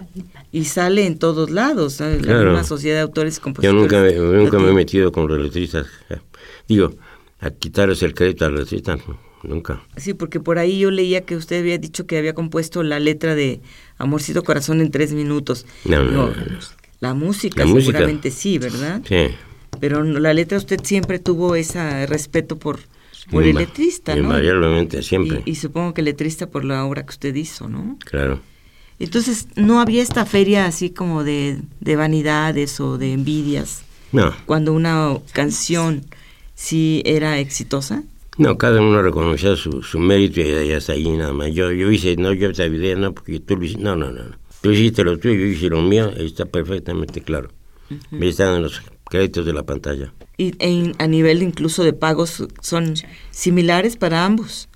Y 0.52 0.64
sale 0.66 1.06
en 1.06 1.18
todos 1.18 1.50
lados, 1.50 1.98
la 2.00 2.08
misma 2.16 2.62
sociedad 2.64 2.96
de 2.96 3.00
autores 3.02 3.34
y 3.34 3.38
Yo 3.38 3.42
compositores. 3.42 3.80
nunca, 3.82 4.00
me- 4.00 4.14
nunca 4.14 4.58
me 4.58 4.70
he 4.70 4.74
metido 4.74 5.10
con 5.10 5.26
los 5.28 5.40
letristas. 5.40 5.86
Digo, 6.68 6.94
a 7.40 7.50
quitarles 7.50 8.02
el 8.04 8.14
crédito 8.14 8.44
al 8.46 8.54
letrista, 8.54 8.96
nunca. 9.42 9.82
Sí, 9.96 10.14
porque 10.14 10.38
por 10.40 10.58
ahí 10.58 10.78
yo 10.78 10.90
leía 10.92 11.22
que 11.22 11.34
usted 11.36 11.58
había 11.60 11.78
dicho 11.78 12.06
que 12.06 12.16
había 12.16 12.32
compuesto 12.34 12.82
la 12.84 13.00
letra 13.00 13.34
de 13.34 13.60
Amorcito 13.98 14.44
Corazón 14.44 14.80
en 14.80 14.90
tres 14.92 15.12
minutos. 15.12 15.66
No, 15.84 16.04
no, 16.04 16.10
no, 16.12 16.26
no. 16.28 16.58
La 17.00 17.14
música 17.14 17.64
La 17.64 17.66
música. 17.66 17.92
seguramente 17.92 18.30
sí, 18.30 18.58
¿verdad? 18.58 19.02
Sí. 19.06 19.34
Pero 19.82 20.04
la 20.04 20.32
letra 20.32 20.58
usted 20.58 20.78
siempre 20.84 21.18
tuvo 21.18 21.56
ese 21.56 22.06
respeto 22.06 22.56
por, 22.56 22.78
por 23.32 23.42
el 23.42 23.56
letrista, 23.56 24.14
¿no? 24.14 24.22
Invariablemente, 24.22 25.02
siempre. 25.02 25.42
Y, 25.44 25.50
y 25.50 25.54
supongo 25.56 25.92
que 25.92 26.02
letrista 26.02 26.46
por 26.48 26.64
la 26.64 26.84
obra 26.84 27.02
que 27.02 27.10
usted 27.10 27.34
hizo, 27.34 27.68
¿no? 27.68 27.98
Claro. 28.04 28.38
Entonces, 29.00 29.48
¿no 29.56 29.80
había 29.80 30.00
esta 30.00 30.24
feria 30.24 30.66
así 30.66 30.90
como 30.90 31.24
de, 31.24 31.58
de 31.80 31.96
vanidades 31.96 32.78
o 32.78 32.96
de 32.96 33.12
envidias 33.12 33.82
No, 34.12 34.32
cuando 34.46 34.72
una 34.72 35.18
canción 35.32 36.04
sí 36.54 37.02
era 37.04 37.40
exitosa? 37.40 38.04
no, 38.38 38.56
cada 38.58 38.80
uno 38.80 39.02
reconocía 39.02 39.56
su, 39.56 39.82
su 39.82 39.98
mérito 39.98 40.40
y 40.40 40.68
ya 40.68 40.76
está 40.76 40.92
ahí 40.92 41.10
nada 41.10 41.32
más. 41.32 41.52
Yo, 41.52 41.72
yo 41.72 41.90
hice, 41.90 42.14
no, 42.14 42.32
yo 42.32 42.52
te 42.52 42.62
ayudé, 42.62 42.94
no, 42.94 43.12
porque 43.12 43.40
tú 43.40 43.56
lo 43.56 43.64
hiciste, 43.64 43.82
no, 43.82 43.96
no, 43.96 44.12
no. 44.12 44.22
Tú 44.60 44.70
hiciste 44.70 45.02
lo 45.02 45.18
tuyo, 45.18 45.34
yo 45.34 45.46
hice 45.46 45.68
lo 45.70 45.82
mío, 45.82 46.08
está 46.16 46.44
perfectamente 46.46 47.20
claro. 47.20 47.50
Ahí 48.12 48.28
están 48.28 48.54
en 48.54 48.62
los 48.62 48.80
créditos 49.12 49.44
de 49.44 49.52
la 49.52 49.62
pantalla. 49.62 50.10
Y 50.38 50.54
en- 50.58 50.94
a 50.98 51.06
nivel 51.06 51.42
incluso 51.42 51.84
de 51.84 51.92
pagos 51.92 52.42
son 52.62 52.94
similares 53.30 53.96
para 53.96 54.24
ambos. 54.24 54.68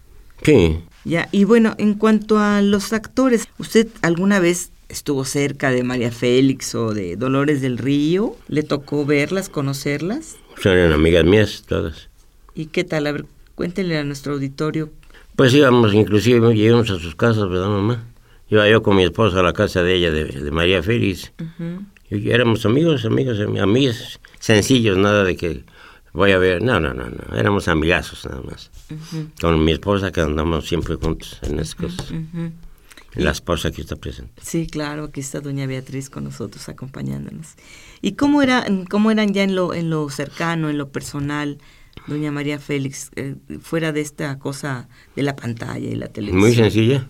Sí, 0.42 0.78
Ya, 1.04 1.28
y 1.32 1.44
bueno, 1.44 1.74
en 1.78 1.94
cuanto 1.94 2.38
a 2.38 2.60
los 2.62 2.92
actores, 2.92 3.48
¿usted 3.58 3.86
alguna 4.02 4.38
vez 4.40 4.70
estuvo 4.88 5.24
cerca 5.24 5.70
de 5.70 5.82
María 5.84 6.10
Félix 6.10 6.74
o 6.74 6.92
de 6.92 7.16
Dolores 7.16 7.60
del 7.62 7.78
Río? 7.78 8.36
¿Le 8.48 8.62
tocó 8.62 9.06
verlas, 9.06 9.48
conocerlas? 9.48 10.36
son 10.62 10.76
amigas 10.92 11.24
mías 11.24 11.64
todas. 11.66 12.08
¿Y 12.54 12.66
qué 12.66 12.82
tal? 12.84 13.06
A 13.06 13.12
ver, 13.12 13.24
cuéntenle 13.54 13.96
a 13.98 14.04
nuestro 14.04 14.34
auditorio. 14.34 14.90
Pues 15.36 15.54
íbamos, 15.54 15.94
inclusive 15.94 16.54
llegamos 16.54 16.90
a 16.90 16.98
sus 16.98 17.14
casas, 17.14 17.48
¿verdad, 17.48 17.68
mamá? 17.68 18.04
Iba 18.50 18.68
yo 18.68 18.82
con 18.82 18.96
mi 18.96 19.04
esposa 19.04 19.40
a 19.40 19.42
la 19.42 19.52
casa 19.52 19.82
de 19.82 19.94
ella, 19.94 20.10
de, 20.10 20.24
de 20.26 20.50
María 20.50 20.82
Félix. 20.82 21.32
Y 22.10 22.30
éramos 22.30 22.64
amigos, 22.66 23.04
amigos, 23.04 23.38
ami- 23.38 23.60
amigos 23.60 24.20
sencillos, 24.38 24.96
nada 24.96 25.24
de 25.24 25.36
que 25.36 25.64
voy 26.12 26.32
a 26.32 26.38
ver. 26.38 26.62
No, 26.62 26.78
no, 26.80 26.94
no, 26.94 27.08
no. 27.08 27.36
Éramos 27.36 27.68
amigazos 27.68 28.24
nada 28.26 28.42
más. 28.42 28.70
Con 29.40 29.64
mi 29.64 29.72
esposa 29.72 30.12
que 30.12 30.20
andamos 30.20 30.68
siempre 30.68 30.94
juntos 30.96 31.38
en 31.42 31.58
esas 31.58 31.74
cosas. 31.74 32.12
La 33.14 33.30
esposa 33.30 33.70
que 33.70 33.80
está 33.80 33.96
presente. 33.96 34.42
Sí, 34.42 34.66
claro, 34.66 35.04
aquí 35.04 35.20
está 35.20 35.40
doña 35.40 35.66
Beatriz 35.66 36.10
con 36.10 36.24
nosotros 36.24 36.68
acompañándonos. 36.68 37.54
¿Y 38.02 38.12
cómo, 38.12 38.42
era, 38.42 38.66
cómo 38.90 39.10
eran 39.10 39.32
ya 39.32 39.42
en 39.42 39.54
lo, 39.54 39.72
en 39.72 39.88
lo 39.88 40.08
cercano, 40.10 40.68
en 40.68 40.76
lo 40.76 40.90
personal, 40.90 41.56
doña 42.06 42.30
María 42.30 42.58
Félix, 42.58 43.10
eh, 43.16 43.36
fuera 43.62 43.92
de 43.92 44.02
esta 44.02 44.38
cosa 44.38 44.88
de 45.16 45.22
la 45.22 45.34
pantalla 45.34 45.88
y 45.88 45.94
la 45.96 46.08
televisión? 46.08 46.40
Muy 46.42 46.54
sencilla. 46.54 47.06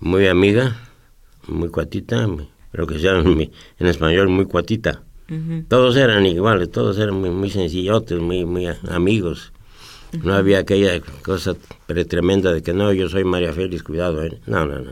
muy 0.00 0.26
amiga, 0.28 0.78
muy 1.46 1.68
cuatita, 1.68 2.26
lo 2.72 2.86
que 2.86 2.98
sea 2.98 3.18
en 3.18 3.86
español 3.86 4.28
muy 4.28 4.44
cuatita. 4.44 5.02
Todos 5.68 5.96
eran 5.96 6.26
iguales, 6.26 6.72
todos 6.72 6.98
eran 6.98 7.14
muy, 7.14 7.30
muy 7.30 7.50
sencillotes, 7.50 8.18
muy, 8.18 8.44
muy 8.44 8.66
amigos. 8.88 9.52
No 10.24 10.34
había 10.34 10.58
aquella 10.58 11.00
cosa 11.22 11.54
tremenda 12.08 12.52
de 12.52 12.62
que 12.62 12.72
no, 12.72 12.92
yo 12.92 13.08
soy 13.08 13.22
María 13.22 13.52
Félix, 13.52 13.84
cuidado. 13.84 14.24
¿eh? 14.24 14.40
No, 14.46 14.66
no, 14.66 14.80
no. 14.80 14.90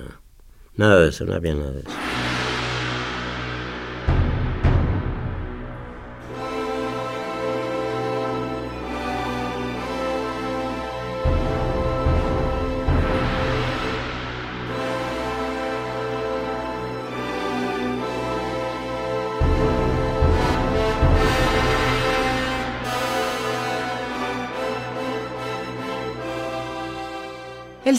Nada 0.76 1.00
de 1.00 1.08
eso, 1.08 1.24
no 1.24 1.34
había 1.34 1.54
nada 1.54 1.72
de 1.72 1.80
eso. 1.80 1.90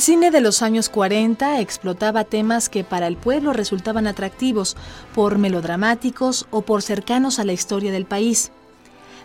Cine 0.10 0.32
de 0.32 0.42
los 0.42 0.64
años 0.64 0.90
40 0.90 1.60
explotaba 1.60 2.24
temas 2.24 2.68
que 2.68 2.84
para 2.84 3.06
el 3.06 3.16
pueblo 3.16 3.54
resultaban 3.54 4.08
atractivos, 4.08 4.76
por 5.14 5.38
melodramáticos 5.38 6.48
o 6.50 6.64
por 6.64 6.82
cercanos 6.82 7.38
a 7.38 7.44
la 7.44 7.54
historia 7.54 7.92
del 7.92 8.06
país. 8.06 8.52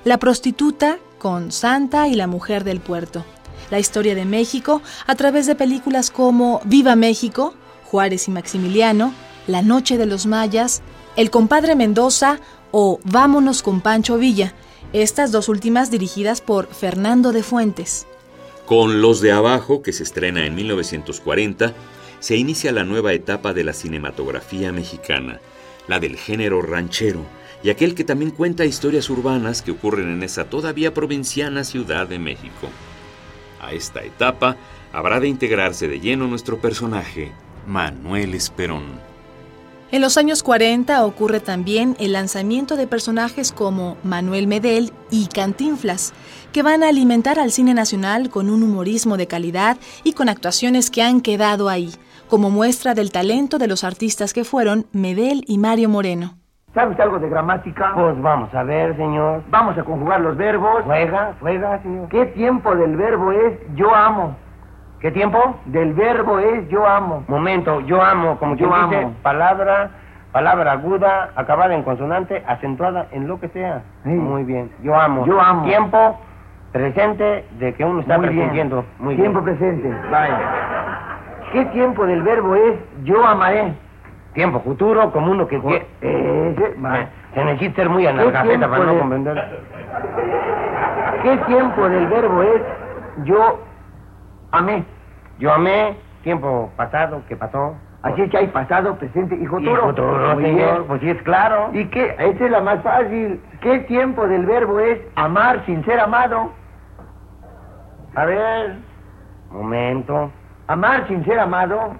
La 0.05 0.19
prostituta 0.19 0.99
con 1.19 1.53
Santa 1.53 2.07
y 2.07 2.15
la 2.17 2.27
mujer 2.27 2.65
del 2.65 2.81
puerto. 2.81 3.25
La 3.71 3.79
historia 3.79 4.15
de 4.15 4.27
México 4.27 4.83
a 5.07 5.15
través 5.15 5.47
de 5.47 5.55
películas 5.55 6.11
como 6.11 6.61
Viva 6.67 6.97
México, 6.97 7.55
Juárez 7.87 8.29
y 8.29 8.33
Maximiliano, 8.33 9.15
La 9.47 9.63
Noche 9.63 9.97
de 9.97 10.05
los 10.05 10.27
Mayas, 10.27 10.83
El 11.17 11.31
compadre 11.31 11.77
Mendoza 11.77 12.41
o 12.73 13.01
Vámonos 13.05 13.63
con 13.63 13.81
Pancho 13.81 14.19
Villa, 14.19 14.53
estas 14.93 15.33
dos 15.33 15.49
últimas 15.49 15.91
dirigidas 15.91 16.43
por 16.43 16.67
Fernando 16.67 17.33
de 17.33 17.43
Fuentes. 17.43 18.07
Con 18.67 19.03
Los 19.03 19.21
de 19.21 19.31
Abajo, 19.31 19.83
que 19.83 19.93
se 19.93 20.03
estrena 20.03 20.47
en 20.47 20.55
1940, 20.55 21.75
se 22.21 22.37
inicia 22.37 22.73
la 22.73 22.85
nueva 22.85 23.13
etapa 23.13 23.53
de 23.53 23.63
la 23.63 23.75
cinematografía 23.75 24.73
mexicana, 24.73 25.39
la 25.87 26.01
del 26.01 26.17
género 26.17 26.63
ranchero, 26.63 27.27
y 27.63 27.69
aquel 27.69 27.95
que 27.95 28.05
también 28.05 28.31
cuenta 28.31 28.65
historias 28.65 29.11
urbanas 29.11 29.61
que 29.61 29.73
ocurren 29.73 30.11
en 30.11 30.23
esa 30.23 30.45
todavía 30.45 30.95
provinciana 30.95 31.63
Ciudad 31.63 32.09
de 32.09 32.19
México. 32.19 32.71
A 33.61 33.75
esta 33.75 34.03
etapa 34.03 34.57
habrá 34.95 35.21
de 35.21 35.29
integrarse 35.29 35.87
de 35.87 36.01
lleno 36.01 36.27
nuestro 36.27 36.59
personaje, 36.59 37.33
Manuel 37.67 38.35
Esperón. 38.35 39.14
En 39.95 40.01
los 40.01 40.19
años 40.19 40.43
40 40.43 41.05
ocurre 41.05 41.39
también 41.39 41.95
el 42.01 42.15
lanzamiento 42.15 42.75
de 42.75 42.89
personajes 42.89 43.53
como 43.53 43.97
Manuel 44.03 44.49
Medel 44.49 44.91
y 45.09 45.29
Cantinflas, 45.29 46.13
que 46.53 46.65
van 46.65 46.83
a 46.83 46.89
alimentar 46.89 47.39
al 47.39 47.53
cine 47.53 47.75
nacional 47.75 48.29
con 48.29 48.51
un 48.51 48.65
humorismo 48.65 49.17
de 49.17 49.29
calidad 49.29 49.77
y 50.03 50.15
con 50.15 50.29
actuaciones 50.29 50.91
que 50.91 51.05
han 51.05 51.21
quedado 51.21 51.69
ahí, 51.69 51.91
como 52.29 52.51
muestra 52.51 52.95
del 52.95 53.13
talento 53.13 53.59
de 53.59 53.69
los 53.69 53.85
artistas 53.85 54.33
que 54.33 54.43
fueron 54.43 54.87
Medel 54.91 55.45
y 55.47 55.59
Mario 55.59 55.89
Moreno. 55.89 56.39
¿Sabes 56.75 56.99
algo 56.99 57.21
de 57.21 57.29
gramática? 57.29 57.93
Pues 57.95 58.21
vamos 58.21 58.53
a 58.53 58.65
ver, 58.65 58.97
señor. 58.97 59.45
Vamos 59.49 59.79
a 59.79 59.85
conjugar 59.85 60.21
los 60.23 60.37
verbos. 60.37 60.83
Juega, 60.87 61.37
juega, 61.39 61.81
señor. 61.85 62.09
¿Qué 62.09 62.27
tiempo 62.35 62.75
del 62.75 62.97
verbo 62.97 63.31
es 63.31 63.61
yo 63.77 63.95
amo? 63.95 64.37
¿Qué 65.05 65.11
tiempo? 65.11 65.61
Del 65.67 65.93
verbo 65.93 66.39
es 66.39 66.67
yo 66.71 66.87
amo. 66.87 67.25
Momento, 67.29 67.83
yo 67.83 68.03
amo, 68.03 68.39
como 68.39 68.57
yo 68.57 68.75
amo. 68.75 69.13
palabra, 69.23 69.91
palabra 70.33 70.73
aguda, 70.73 71.29
acabada 71.37 71.75
en 71.75 71.83
consonante, 71.83 72.43
acentuada 72.47 73.09
en 73.13 73.29
lo 73.29 73.39
que 73.39 73.49
sea. 73.49 73.83
Muy 74.05 74.45
bien. 74.45 74.71
Yo 74.83 74.99
amo. 74.99 75.27
Yo 75.27 75.39
amo. 75.39 75.67
Tiempo 75.67 76.19
presente 76.73 77.45
de 77.59 77.75
que 77.75 77.85
uno 77.85 78.01
está 78.01 78.19
presintiendo. 78.19 78.83
Muy 78.99 79.15
tiempo 79.17 79.43
presente. 79.43 79.95
Vaya. 80.11 80.41
¿Qué 81.53 81.67
tiempo 81.67 82.07
del 82.07 82.23
verbo 82.23 82.55
es 82.55 82.75
yo 83.03 83.27
amaré? 83.27 83.75
Tiempo 84.33 84.61
futuro, 84.61 85.13
como 85.13 85.33
uno 85.33 85.47
que 85.47 85.61
quiere. 85.61 85.87
Ese, 86.01 86.77
Se 87.35 87.45
necesita 87.45 87.77
ser 87.77 87.91
muy 87.91 88.07
analfabeta 88.07 88.71
para 88.71 88.85
no 88.85 88.99
comprender. 89.01 89.61
¿Qué 91.23 91.37
tiempo 91.47 91.91
del 91.91 92.07
verbo 92.07 92.43
es 92.43 92.63
yo 93.25 93.61
amé? 94.51 94.94
Yo 95.39 95.53
amé, 95.53 95.97
tiempo 96.23 96.71
pasado, 96.77 97.23
que 97.29 97.37
pasó. 97.37 97.75
Así 98.03 98.21
es 98.21 98.31
que 98.31 98.37
hay 98.37 98.47
pasado, 98.49 98.97
presente 98.97 99.35
y 99.35 99.47
futuro. 99.47 99.73
Y 99.73 99.87
futuro, 99.89 100.37
señor, 100.37 100.87
pues 100.87 101.01
sí 101.01 101.11
es 101.11 101.23
claro. 101.23 101.71
¿Y 101.73 101.87
qué? 101.87 102.15
Esa 102.19 102.45
es 102.45 102.51
la 102.51 102.61
más 102.61 102.83
fácil. 102.83 103.41
¿Qué 103.63 103.79
tiempo 103.81 104.27
del 104.29 104.45
verbo 104.45 104.79
es 104.79 104.99
amar 105.17 105.65
sin 105.65 105.83
ser 105.87 105.99
amado? 106.01 106.51
A 108.15 108.27
ver, 108.27 108.77
momento. 109.51 110.31
Amar 110.67 111.09
sin 111.09 111.25
ser 111.25 111.39
amado. 111.39 111.95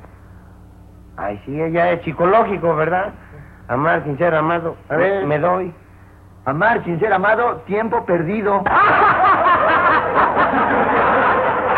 Ay, 1.17 1.41
sí, 1.47 1.57
ya 1.73 1.93
es 1.93 2.03
psicológico, 2.03 2.77
¿verdad? 2.77 3.13
Amar 3.69 4.05
sin 4.05 4.19
ser 4.19 4.35
amado. 4.35 4.77
A 4.91 4.97
ver, 4.97 5.25
me 5.27 5.39
doy. 5.39 5.73
Amar 6.45 6.85
sin 6.85 7.01
ser 7.01 7.13
amado, 7.13 7.63
tiempo 7.67 8.05
perdido. 8.05 8.63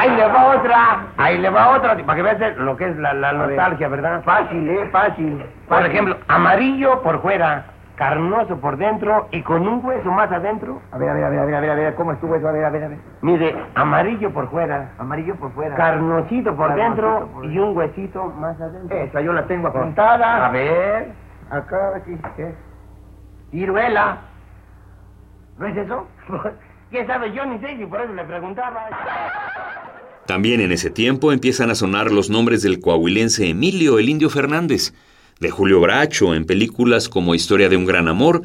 Ahí 0.06 0.16
le 0.16 0.28
va 0.28 0.56
otra. 0.56 1.06
Ahí 1.16 1.38
le 1.38 1.50
va 1.50 1.70
otra. 1.70 1.96
Para 1.96 2.16
que 2.16 2.22
veas 2.22 2.56
lo 2.58 2.76
que 2.76 2.88
es 2.88 2.96
la, 2.96 3.32
nostalgia, 3.32 3.88
¿verdad? 3.88 4.22
Fácil, 4.22 4.68
¿eh? 4.68 4.88
Fácil. 4.92 5.44
Por 5.68 5.84
ejemplo, 5.84 6.16
amarillo 6.28 7.02
por 7.02 7.20
fuera, 7.22 7.64
carnoso 7.96 8.60
por 8.60 8.76
dentro 8.76 9.26
y 9.32 9.42
con 9.42 9.66
un 9.66 9.84
hueso 9.84 10.10
más 10.12 10.30
adentro. 10.30 10.80
A 10.92 10.98
ver, 10.98 11.08
a 11.08 11.14
ver, 11.14 11.24
a 11.24 11.28
ver, 11.30 11.40
a 11.40 11.44
ver, 11.44 11.54
a 11.54 11.60
ver, 11.60 11.70
a 11.70 11.74
ver, 11.74 11.94
¿cómo 11.96 12.12
estuvo 12.12 12.36
eso? 12.36 12.46
A 12.46 12.52
ver, 12.52 12.64
a 12.64 12.70
ver, 12.70 12.84
a 12.84 12.88
ver. 12.88 12.98
Mire, 13.22 13.56
amarillo 13.74 14.32
por 14.32 14.48
fuera. 14.50 14.92
Amarillo 14.98 15.34
por 15.36 15.52
fuera. 15.52 15.74
Carnosito 15.74 16.54
por 16.54 16.74
dentro 16.74 17.28
y 17.42 17.58
un 17.58 17.76
huesito 17.76 18.26
más 18.26 18.60
adentro. 18.60 18.96
Esa 18.96 19.20
yo 19.20 19.32
la 19.32 19.42
tengo 19.46 19.68
apuntada. 19.68 20.46
A 20.46 20.50
ver. 20.50 21.12
Acá, 21.50 21.96
aquí, 21.96 22.16
¿qué? 22.36 22.54
Ciruela. 23.50 24.18
¿No 25.58 25.66
es 25.66 25.76
eso? 25.76 26.06
¿Qué 26.90 27.04
sabe? 27.06 27.32
Yo 27.32 27.44
ni 27.46 27.58
sé 27.58 27.76
si 27.76 27.86
por 27.86 28.00
eso 28.00 28.12
le 28.12 28.24
preguntaba. 28.24 28.88
También 30.26 30.60
en 30.60 30.72
ese 30.72 30.90
tiempo 30.90 31.32
empiezan 31.32 31.70
a 31.70 31.76
sonar 31.76 32.10
los 32.10 32.30
nombres 32.30 32.62
del 32.62 32.80
coahuilense 32.80 33.48
Emilio 33.48 34.00
el 34.00 34.08
Indio 34.08 34.28
Fernández, 34.28 34.92
de 35.38 35.50
Julio 35.50 35.80
Bracho 35.80 36.34
en 36.34 36.46
películas 36.46 37.08
como 37.08 37.34
Historia 37.34 37.68
de 37.68 37.76
un 37.76 37.84
gran 37.84 38.08
amor 38.08 38.42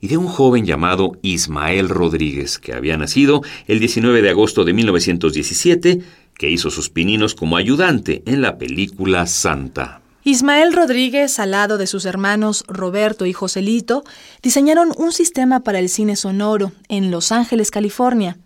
y 0.00 0.08
de 0.08 0.16
un 0.16 0.28
joven 0.28 0.64
llamado 0.64 1.12
Ismael 1.22 1.88
Rodríguez, 1.88 2.58
que 2.58 2.72
había 2.72 2.96
nacido 2.96 3.42
el 3.66 3.80
19 3.80 4.22
de 4.22 4.30
agosto 4.30 4.64
de 4.64 4.74
1917, 4.74 6.02
que 6.38 6.50
hizo 6.50 6.70
sus 6.70 6.88
pininos 6.88 7.34
como 7.34 7.56
ayudante 7.56 8.22
en 8.26 8.40
la 8.40 8.56
película 8.56 9.26
Santa. 9.26 10.02
Ismael 10.22 10.72
Rodríguez, 10.72 11.38
al 11.38 11.50
lado 11.50 11.78
de 11.78 11.86
sus 11.86 12.04
hermanos 12.04 12.64
Roberto 12.68 13.26
y 13.26 13.32
Joselito, 13.32 14.04
diseñaron 14.42 14.92
un 14.96 15.12
sistema 15.12 15.60
para 15.60 15.80
el 15.80 15.88
cine 15.88 16.16
sonoro 16.16 16.72
en 16.88 17.10
Los 17.10 17.32
Ángeles, 17.32 17.70
California. 17.70 18.38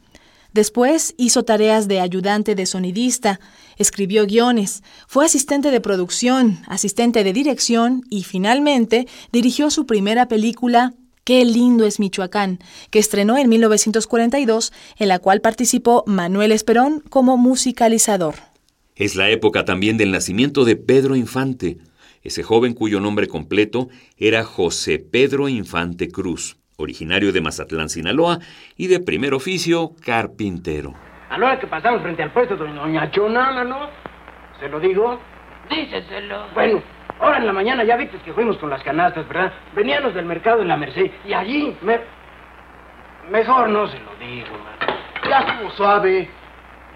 Después 0.53 1.15
hizo 1.19 1.45
tareas 1.45 1.89
de 1.89 2.01
ayudante 2.01 2.55
de 2.55 2.67
sonidista, 2.67 3.39
escribió 3.77 4.27
guiones, 4.27 4.83
fue 5.07 5.27
asistente 5.27 5.71
de 5.71 5.81
producción, 5.81 6.61
asistente 6.67 7.23
de 7.23 7.33
dirección 7.33 8.03
y 8.09 8.25
finalmente 8.25 9.07
dirigió 9.31 9.71
su 9.71 9.87
primera 9.87 10.27
película, 10.29 10.95
Qué 11.25 11.45
lindo 11.45 11.85
es 11.85 12.01
Michoacán, 12.01 12.59
que 12.89 12.99
estrenó 12.99 13.37
en 13.37 13.51
1942, 13.51 14.73
en 14.97 15.09
la 15.09 15.19
cual 15.19 15.43
participó 15.43 16.03
Manuel 16.07 16.53
Esperón 16.53 17.05
como 17.11 17.37
musicalizador. 17.37 18.37
Es 18.97 19.15
la 19.15 19.29
época 19.29 19.67
también 19.67 19.99
del 19.99 20.11
nacimiento 20.11 20.65
de 20.65 20.77
Pedro 20.77 21.17
Infante, 21.17 21.77
ese 22.23 22.43
joven 22.43 22.73
cuyo 22.73 23.01
nombre 23.01 23.29
completo 23.29 23.91
era 24.17 24.43
José 24.43 24.99
Pedro 24.99 25.51
Infante 25.51 26.09
Cruz 26.09 26.58
originario 26.81 27.33
de 27.33 27.41
Mazatlán, 27.41 27.88
Sinaloa, 27.88 28.38
y 28.77 28.87
de 28.87 29.01
primer 29.01 29.35
oficio, 29.35 29.91
carpintero. 30.05 30.95
A 31.29 31.37
la 31.37 31.47
hora 31.47 31.59
que 31.59 31.67
pasamos 31.67 32.03
frente 32.03 32.23
al 32.23 32.31
puesto 32.31 32.57
de 32.57 32.73
Doña 32.73 33.11
Chonana, 33.11 33.64
¿no? 33.64 33.88
¿Se 34.61 34.69
lo 34.69 34.79
digo? 34.79 35.19
Díceselo. 35.69 36.47
Bueno, 36.55 36.81
ahora 37.19 37.38
en 37.38 37.47
la 37.47 37.53
mañana 37.53 37.83
ya 37.83 37.97
viste 37.97 38.19
que 38.19 38.33
fuimos 38.33 38.59
con 38.59 38.71
las 38.71 38.81
canastas, 38.85 39.27
¿verdad? 39.27 39.53
Veníamos 39.75 40.14
del 40.14 40.25
mercado 40.25 40.61
de 40.61 40.67
la 40.67 40.77
Merced, 40.77 41.11
y 41.27 41.33
allí 41.33 41.77
me... 41.83 41.99
Mejor 43.29 43.69
no 43.71 43.88
se 43.88 43.99
lo 43.99 44.14
digo, 44.21 44.53
mano. 44.53 45.01
Ya 45.29 45.41
estuvo 45.41 45.71
suave. 45.73 46.31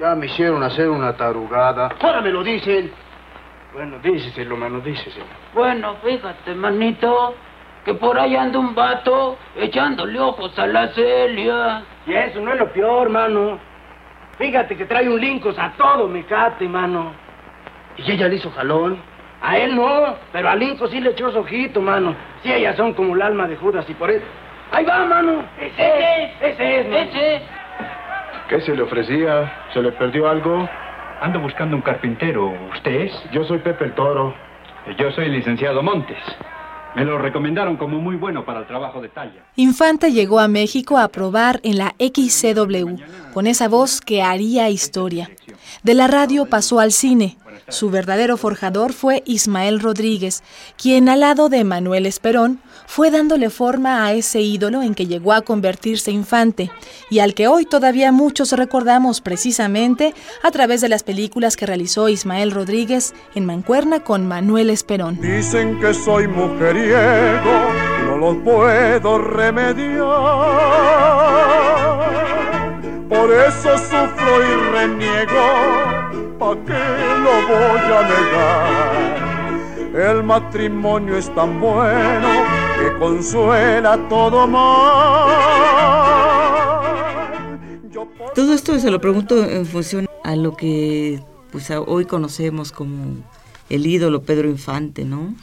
Ya 0.00 0.14
me 0.14 0.26
hicieron 0.26 0.62
hacer 0.62 0.88
una 0.88 1.16
tarugada. 1.16 1.90
Ahora 2.00 2.20
me 2.20 2.30
lo 2.30 2.44
dicen. 2.44 2.92
Bueno, 3.74 3.98
díceselo, 3.98 4.56
mano, 4.56 4.78
díceselo. 4.78 5.26
Bueno, 5.52 5.96
fíjate, 6.04 6.54
manito, 6.54 7.34
que 7.84 7.94
por 7.94 8.18
ahí 8.18 8.36
anda 8.36 8.58
un 8.58 8.74
vato 8.74 9.36
echándole 9.56 10.18
ojos 10.20 10.56
a 10.58 10.66
la 10.66 10.88
Celia. 10.88 11.82
Y 12.06 12.12
eso 12.14 12.40
no 12.40 12.52
es 12.52 12.58
lo 12.58 12.72
peor, 12.72 13.08
mano. 13.10 13.58
Fíjate 14.38 14.76
que 14.76 14.84
trae 14.86 15.08
un 15.08 15.20
lincos 15.20 15.58
a 15.58 15.72
todo 15.72 16.08
mecate, 16.08 16.68
mano. 16.68 17.12
Y 17.96 18.10
ella 18.10 18.28
le 18.28 18.36
hizo 18.36 18.50
jalón. 18.50 18.98
A 19.42 19.58
él 19.58 19.74
no, 19.74 20.14
pero 20.30 20.48
a 20.48 20.54
Linco 20.54 20.86
sí 20.86 21.00
le 21.00 21.10
echó 21.10 21.32
su 21.32 21.38
ojito, 21.38 21.80
mano. 21.80 22.14
Sí, 22.42 22.52
ellas 22.52 22.76
son 22.76 22.94
como 22.94 23.16
el 23.16 23.22
alma 23.22 23.48
de 23.48 23.56
Judas 23.56 23.84
y 23.88 23.94
por 23.94 24.08
eso... 24.08 24.24
¡Ahí 24.70 24.84
va, 24.84 25.04
mano! 25.04 25.44
¡Ese 25.60 25.88
es! 25.88 26.30
¡Ese 26.40 26.80
es! 26.80 26.86
¡Ese! 26.86 27.42
¿Qué 28.48 28.60
se 28.60 28.76
le 28.76 28.82
ofrecía? 28.82 29.52
¿Se 29.72 29.82
le 29.82 29.90
perdió 29.92 30.28
algo? 30.28 30.68
Ando 31.20 31.40
buscando 31.40 31.74
un 31.76 31.82
carpintero. 31.82 32.54
¿Usted 32.72 32.92
es? 33.02 33.30
Yo 33.32 33.44
soy 33.44 33.58
Pepe 33.58 33.86
el 33.86 33.94
Toro. 33.94 34.32
Yo 34.96 35.10
soy 35.10 35.26
el 35.26 35.32
licenciado 35.32 35.82
Montes. 35.82 36.18
Me 36.94 37.04
lo 37.04 37.18
recomendaron 37.18 37.76
como 37.76 37.98
muy 37.98 38.16
bueno 38.16 38.44
para 38.44 38.60
el 38.60 38.66
trabajo 38.66 39.00
de 39.00 39.08
talla. 39.08 39.44
Infante 39.56 40.12
llegó 40.12 40.40
a 40.40 40.48
México 40.48 40.98
a 40.98 41.08
probar 41.08 41.60
en 41.62 41.78
la 41.78 41.94
XCW, 41.98 43.32
con 43.32 43.46
esa 43.46 43.68
voz 43.68 44.00
que 44.00 44.22
haría 44.22 44.68
historia. 44.68 45.30
De 45.82 45.94
la 45.94 46.06
radio 46.06 46.46
pasó 46.46 46.80
al 46.80 46.92
cine. 46.92 47.38
Su 47.68 47.90
verdadero 47.90 48.36
forjador 48.36 48.92
fue 48.92 49.22
Ismael 49.26 49.80
Rodríguez, 49.80 50.42
quien 50.76 51.08
al 51.08 51.20
lado 51.20 51.48
de 51.48 51.64
Manuel 51.64 52.06
Esperón 52.06 52.60
fue 52.86 53.10
dándole 53.10 53.50
forma 53.50 54.04
a 54.04 54.12
ese 54.12 54.40
ídolo 54.40 54.82
en 54.82 54.94
que 54.94 55.06
llegó 55.06 55.32
a 55.32 55.42
convertirse 55.42 56.10
infante 56.10 56.70
y 57.10 57.20
al 57.20 57.34
que 57.34 57.48
hoy 57.48 57.64
todavía 57.64 58.12
muchos 58.12 58.52
recordamos 58.52 59.20
precisamente 59.20 60.14
a 60.42 60.50
través 60.50 60.80
de 60.80 60.88
las 60.88 61.02
películas 61.02 61.56
que 61.56 61.66
realizó 61.66 62.08
Ismael 62.08 62.50
Rodríguez 62.50 63.14
en 63.34 63.46
Mancuerna 63.46 64.00
con 64.04 64.26
Manuel 64.26 64.70
Esperón. 64.70 65.20
Dicen 65.20 65.80
que 65.80 65.94
soy 65.94 66.28
mujeriego, 66.28 67.72
no 68.06 68.16
lo 68.18 68.44
puedo 68.44 69.18
remediar. 69.18 69.72
Por 73.08 73.30
eso 73.32 73.78
sufro 73.78 74.42
y 74.42 74.54
reniego, 74.72 75.44
¿pa' 76.42 76.56
qué 76.66 76.84
lo 77.24 77.34
voy 77.48 77.86
a 77.98 78.02
negar? 78.12 79.02
El 80.10 80.22
matrimonio 80.24 81.16
es 81.16 81.32
tan 81.34 81.60
bueno 81.60 82.28
que 82.78 82.98
consuela 82.98 84.08
todo 84.08 84.46
mal. 84.48 85.28
Todo 88.34 88.54
esto 88.54 88.78
se 88.78 88.90
lo 88.90 89.00
pregunto 89.00 89.44
en 89.44 89.66
función 89.66 90.08
a 90.24 90.34
lo 90.34 90.56
que 90.56 91.20
pues 91.50 91.70
hoy 91.70 92.06
conocemos 92.06 92.72
como 92.72 93.22
el 93.68 93.86
ídolo 93.86 94.22
Pedro 94.22 94.48
Infante, 94.48 95.04
¿no? 95.04 95.34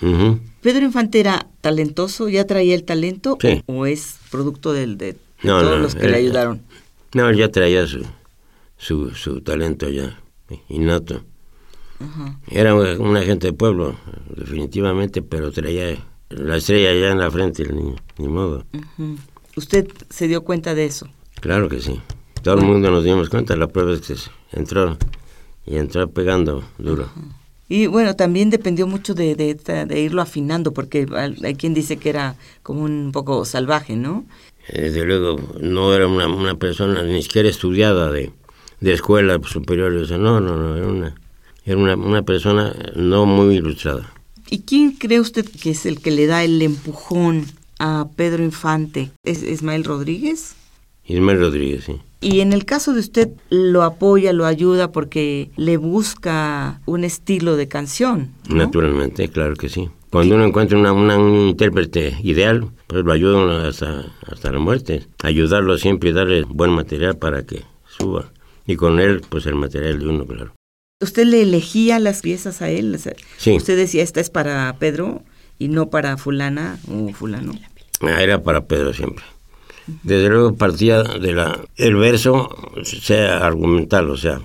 Pedro 0.62 0.86
Infante 0.86 1.20
era 1.20 1.48
talentoso, 1.62 2.28
ya 2.28 2.46
traía 2.46 2.74
el 2.76 2.84
talento 2.84 3.38
o, 3.68 3.86
es 3.86 4.18
producto 4.32 4.74
del, 4.74 4.98
de, 4.98 5.16
todos 5.44 5.80
los 5.80 5.96
que 5.96 6.10
le 6.10 6.18
ayudaron. 6.18 6.62
No, 7.14 7.32
ya 7.32 7.50
traía 7.50 7.86
su, 7.88 8.04
su, 8.78 9.12
su 9.12 9.42
talento 9.42 9.90
ya 9.90 10.20
innato. 10.68 11.24
Era 12.50 12.76
una 12.76 13.22
gente 13.24 13.48
de 13.48 13.54
pueblo, 13.54 13.96
definitivamente, 14.36 15.22
pero 15.22 15.52
traía 15.52 15.98
la 16.30 16.58
estrella 16.58 16.94
ya 16.94 17.12
en 17.12 17.20
la 17.20 17.30
frente, 17.30 17.68
ni, 17.72 17.96
ni 18.18 18.28
modo. 18.28 18.66
¿Usted 19.56 19.88
se 20.10 20.28
dio 20.28 20.44
cuenta 20.44 20.76
de 20.76 20.86
eso? 20.86 21.10
Claro 21.42 21.68
que 21.68 21.82
sí. 21.82 22.00
Todo 22.42 22.56
el 22.56 22.66
mundo 22.66 22.90
nos 22.90 23.04
dimos 23.04 23.30
cuenta. 23.30 23.56
La 23.58 23.68
prueba 23.68 23.94
es 23.94 24.02
que 24.02 24.16
entró 24.54 24.98
y 25.66 25.76
entró 25.76 26.10
pegando 26.10 26.64
duro. 26.78 27.10
Y 27.68 27.88
bueno, 27.88 28.16
también 28.16 28.50
dependió 28.50 28.88
mucho 28.88 29.14
de, 29.14 29.36
de, 29.36 30.00
irlo 30.02 30.22
afinando, 30.22 30.74
porque 30.74 31.06
hay 31.44 31.56
quien 31.56 31.74
dice 31.74 31.98
que 31.98 32.10
era 32.10 32.36
como 32.64 32.82
un 32.82 33.12
poco 33.12 33.46
salvaje, 33.46 33.96
¿no? 33.96 34.26
Desde 34.74 35.06
luego, 35.06 35.40
no 35.60 35.94
era 35.94 36.08
una, 36.08 36.28
una 36.28 36.56
persona 36.56 37.04
ni 37.04 37.22
siquiera 37.22 37.50
estudiada 37.50 38.12
de, 38.12 38.32
de 38.82 38.94
escuela 38.94 39.40
superior. 39.44 39.92
no, 39.92 40.40
no, 40.40 40.56
no, 40.56 40.76
era 40.76 40.88
una, 40.88 41.16
era 41.66 41.78
una, 41.78 41.96
una 41.96 42.22
persona 42.24 42.74
no 42.96 43.26
muy 43.26 43.56
ilustrada. 43.56 44.12
¿Y 44.50 44.62
quién 44.62 44.92
cree 44.94 45.20
usted 45.20 45.46
que 45.46 45.72
es 45.72 45.86
el 45.86 46.02
que 46.02 46.12
le 46.12 46.26
da 46.26 46.44
el 46.44 46.62
empujón 46.62 47.46
a 47.78 48.08
Pedro 48.16 48.44
Infante? 48.44 49.12
¿Es 49.24 49.44
Ismael 49.44 49.84
Rodríguez? 49.84 50.56
Ismael 51.06 51.40
Rodríguez, 51.40 51.86
sí. 51.86 52.02
Y 52.22 52.42
en 52.42 52.52
el 52.52 52.66
caso 52.66 52.94
de 52.94 53.00
usted, 53.00 53.30
lo 53.50 53.84
apoya, 53.84 54.34
lo 54.34 54.46
ayuda 54.46 54.92
porque 54.92 55.52
le 55.56 55.78
busca 55.78 56.82
un 56.86 57.04
estilo 57.04 57.56
de 57.56 57.68
canción. 57.68 58.32
Naturalmente, 58.50 59.30
claro 59.30 59.56
que 59.56 59.70
sí. 59.70 59.90
Cuando 60.12 60.36
uno 60.36 60.46
encuentra 60.46 60.78
una, 60.78 60.92
un 60.92 61.48
intérprete 61.50 62.18
ideal, 62.24 62.68
pues 62.88 63.06
lo 63.06 63.12
ayuda 63.14 63.68
hasta, 63.68 64.06
hasta 64.28 64.52
la 64.52 64.60
muerte. 64.60 65.06
Ayudarlo 65.24 65.78
siempre 65.78 66.10
y 66.10 66.14
darle 66.14 66.44
buen 66.44 66.72
material 66.72 67.18
para 67.18 67.46
que 67.46 67.64
suba. 67.88 68.32
Y 68.70 68.76
con 68.76 69.00
él, 69.00 69.22
pues 69.28 69.48
el 69.48 69.56
material 69.56 69.98
de 69.98 70.08
uno, 70.08 70.28
claro. 70.28 70.54
¿Usted 71.02 71.26
le 71.26 71.42
elegía 71.42 71.98
las 71.98 72.22
piezas 72.22 72.62
a 72.62 72.70
él? 72.70 73.00
sí. 73.38 73.54
¿Usted 73.54 73.76
decía, 73.76 74.04
esta 74.04 74.20
es 74.20 74.30
para 74.30 74.72
Pedro 74.78 75.24
y 75.58 75.70
no 75.70 75.90
para 75.90 76.18
fulana 76.18 76.78
o 76.88 77.12
fulano? 77.12 77.54
Ah, 78.02 78.22
era 78.22 78.44
para 78.44 78.66
Pedro 78.66 78.94
siempre. 78.94 79.26
Desde 80.04 80.30
luego 80.30 80.56
partía 80.56 81.02
de 81.02 81.34
la 81.34 81.60
el 81.78 81.96
verso 81.96 82.48
sea 82.84 83.40
argumental, 83.40 84.12
o 84.12 84.18
sea, 84.18 84.40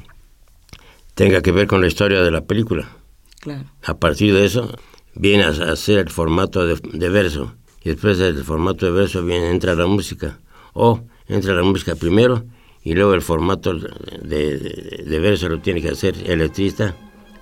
tenga 1.14 1.42
que 1.42 1.52
ver 1.52 1.66
con 1.66 1.82
la 1.82 1.86
historia 1.86 2.22
de 2.22 2.30
la 2.30 2.46
película. 2.46 2.96
Claro. 3.40 3.64
A 3.82 3.98
partir 3.98 4.32
de 4.32 4.46
eso 4.46 4.74
viene 5.14 5.44
a 5.44 5.76
ser 5.76 5.98
el 5.98 6.08
formato 6.08 6.66
de, 6.66 6.80
de 6.82 7.08
verso 7.10 7.56
y 7.84 7.90
después 7.90 8.16
del 8.16 8.42
formato 8.42 8.86
de 8.86 8.92
verso 8.92 9.22
viene 9.22 9.50
entra 9.50 9.74
la 9.74 9.86
música 9.86 10.38
o 10.72 11.02
entra 11.28 11.52
la 11.52 11.62
música 11.62 11.94
primero 11.94 12.46
y 12.84 12.94
luego 12.94 13.14
el 13.14 13.22
formato 13.22 13.72
de, 13.74 14.58
de, 14.58 15.18
verso 15.18 15.48
lo 15.48 15.60
tiene 15.60 15.80
que 15.80 15.88
hacer 15.88 16.14
el 16.26 16.38
letrista 16.38 16.94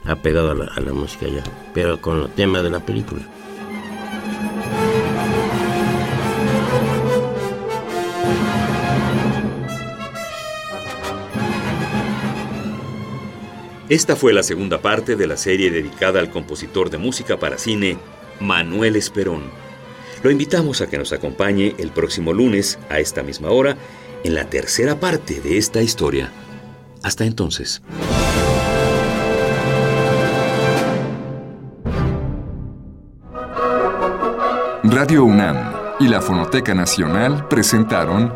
apegado 0.04 0.52
a 0.52 0.54
la, 0.54 0.64
a 0.66 0.80
la 0.80 0.92
música 0.92 1.26
ya, 1.26 1.42
pero 1.74 2.00
con 2.00 2.20
los 2.20 2.34
temas 2.34 2.62
de 2.62 2.70
la 2.70 2.80
película. 2.80 3.22
Esta 13.88 14.16
fue 14.16 14.32
la 14.32 14.42
segunda 14.42 14.80
parte 14.80 15.16
de 15.16 15.26
la 15.26 15.36
serie 15.36 15.70
dedicada 15.70 16.20
al 16.20 16.30
compositor 16.30 16.88
de 16.88 16.98
música 16.98 17.38
para 17.38 17.58
cine, 17.58 17.98
Manuel 18.40 18.96
Esperón. 18.96 19.42
Lo 20.22 20.30
invitamos 20.30 20.80
a 20.80 20.88
que 20.88 20.98
nos 20.98 21.12
acompañe 21.12 21.74
el 21.78 21.90
próximo 21.90 22.32
lunes 22.32 22.78
a 22.88 23.00
esta 23.00 23.24
misma 23.24 23.50
hora 23.50 23.76
en 24.24 24.34
la 24.34 24.44
tercera 24.44 24.98
parte 24.98 25.40
de 25.40 25.58
esta 25.58 25.82
historia. 25.82 26.30
Hasta 27.02 27.24
entonces. 27.24 27.82
Radio 34.84 35.24
UNAM 35.24 35.72
y 36.00 36.08
la 36.08 36.20
Fonoteca 36.20 36.74
Nacional 36.74 37.48
presentaron 37.48 38.32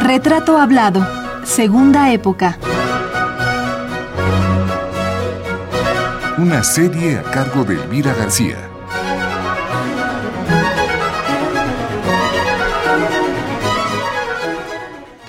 Retrato 0.00 0.58
Hablado, 0.58 1.06
Segunda 1.44 2.12
Época. 2.12 2.58
Una 6.36 6.62
serie 6.62 7.18
a 7.18 7.22
cargo 7.22 7.64
de 7.64 7.74
Elvira 7.74 8.12
García. 8.12 8.73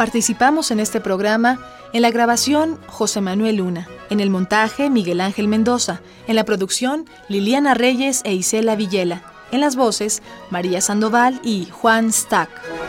Participamos 0.06 0.70
en 0.70 0.80
este 0.80 1.02
programa 1.02 1.58
en 1.92 2.04
la 2.04 2.12
grabación 2.12 2.78
José 2.86 3.22
Manuel 3.22 3.56
Luna, 3.56 3.88
en 4.12 4.20
el 4.20 4.30
montaje 4.30 4.92
Miguel 4.92 5.20
Ángel 5.20 5.48
Mendoza, 5.48 6.00
en 6.28 6.36
la 6.36 6.44
producción 6.44 7.10
Liliana 7.28 7.74
Reyes 7.74 8.22
e 8.24 8.36
Isela 8.36 8.76
Villela, 8.76 9.24
en 9.52 9.62
las 9.62 9.76
voces 9.76 10.22
María 10.52 10.80
Sandoval 10.80 11.42
y 11.44 11.66
Juan 11.72 12.14
Stack. 12.14 12.85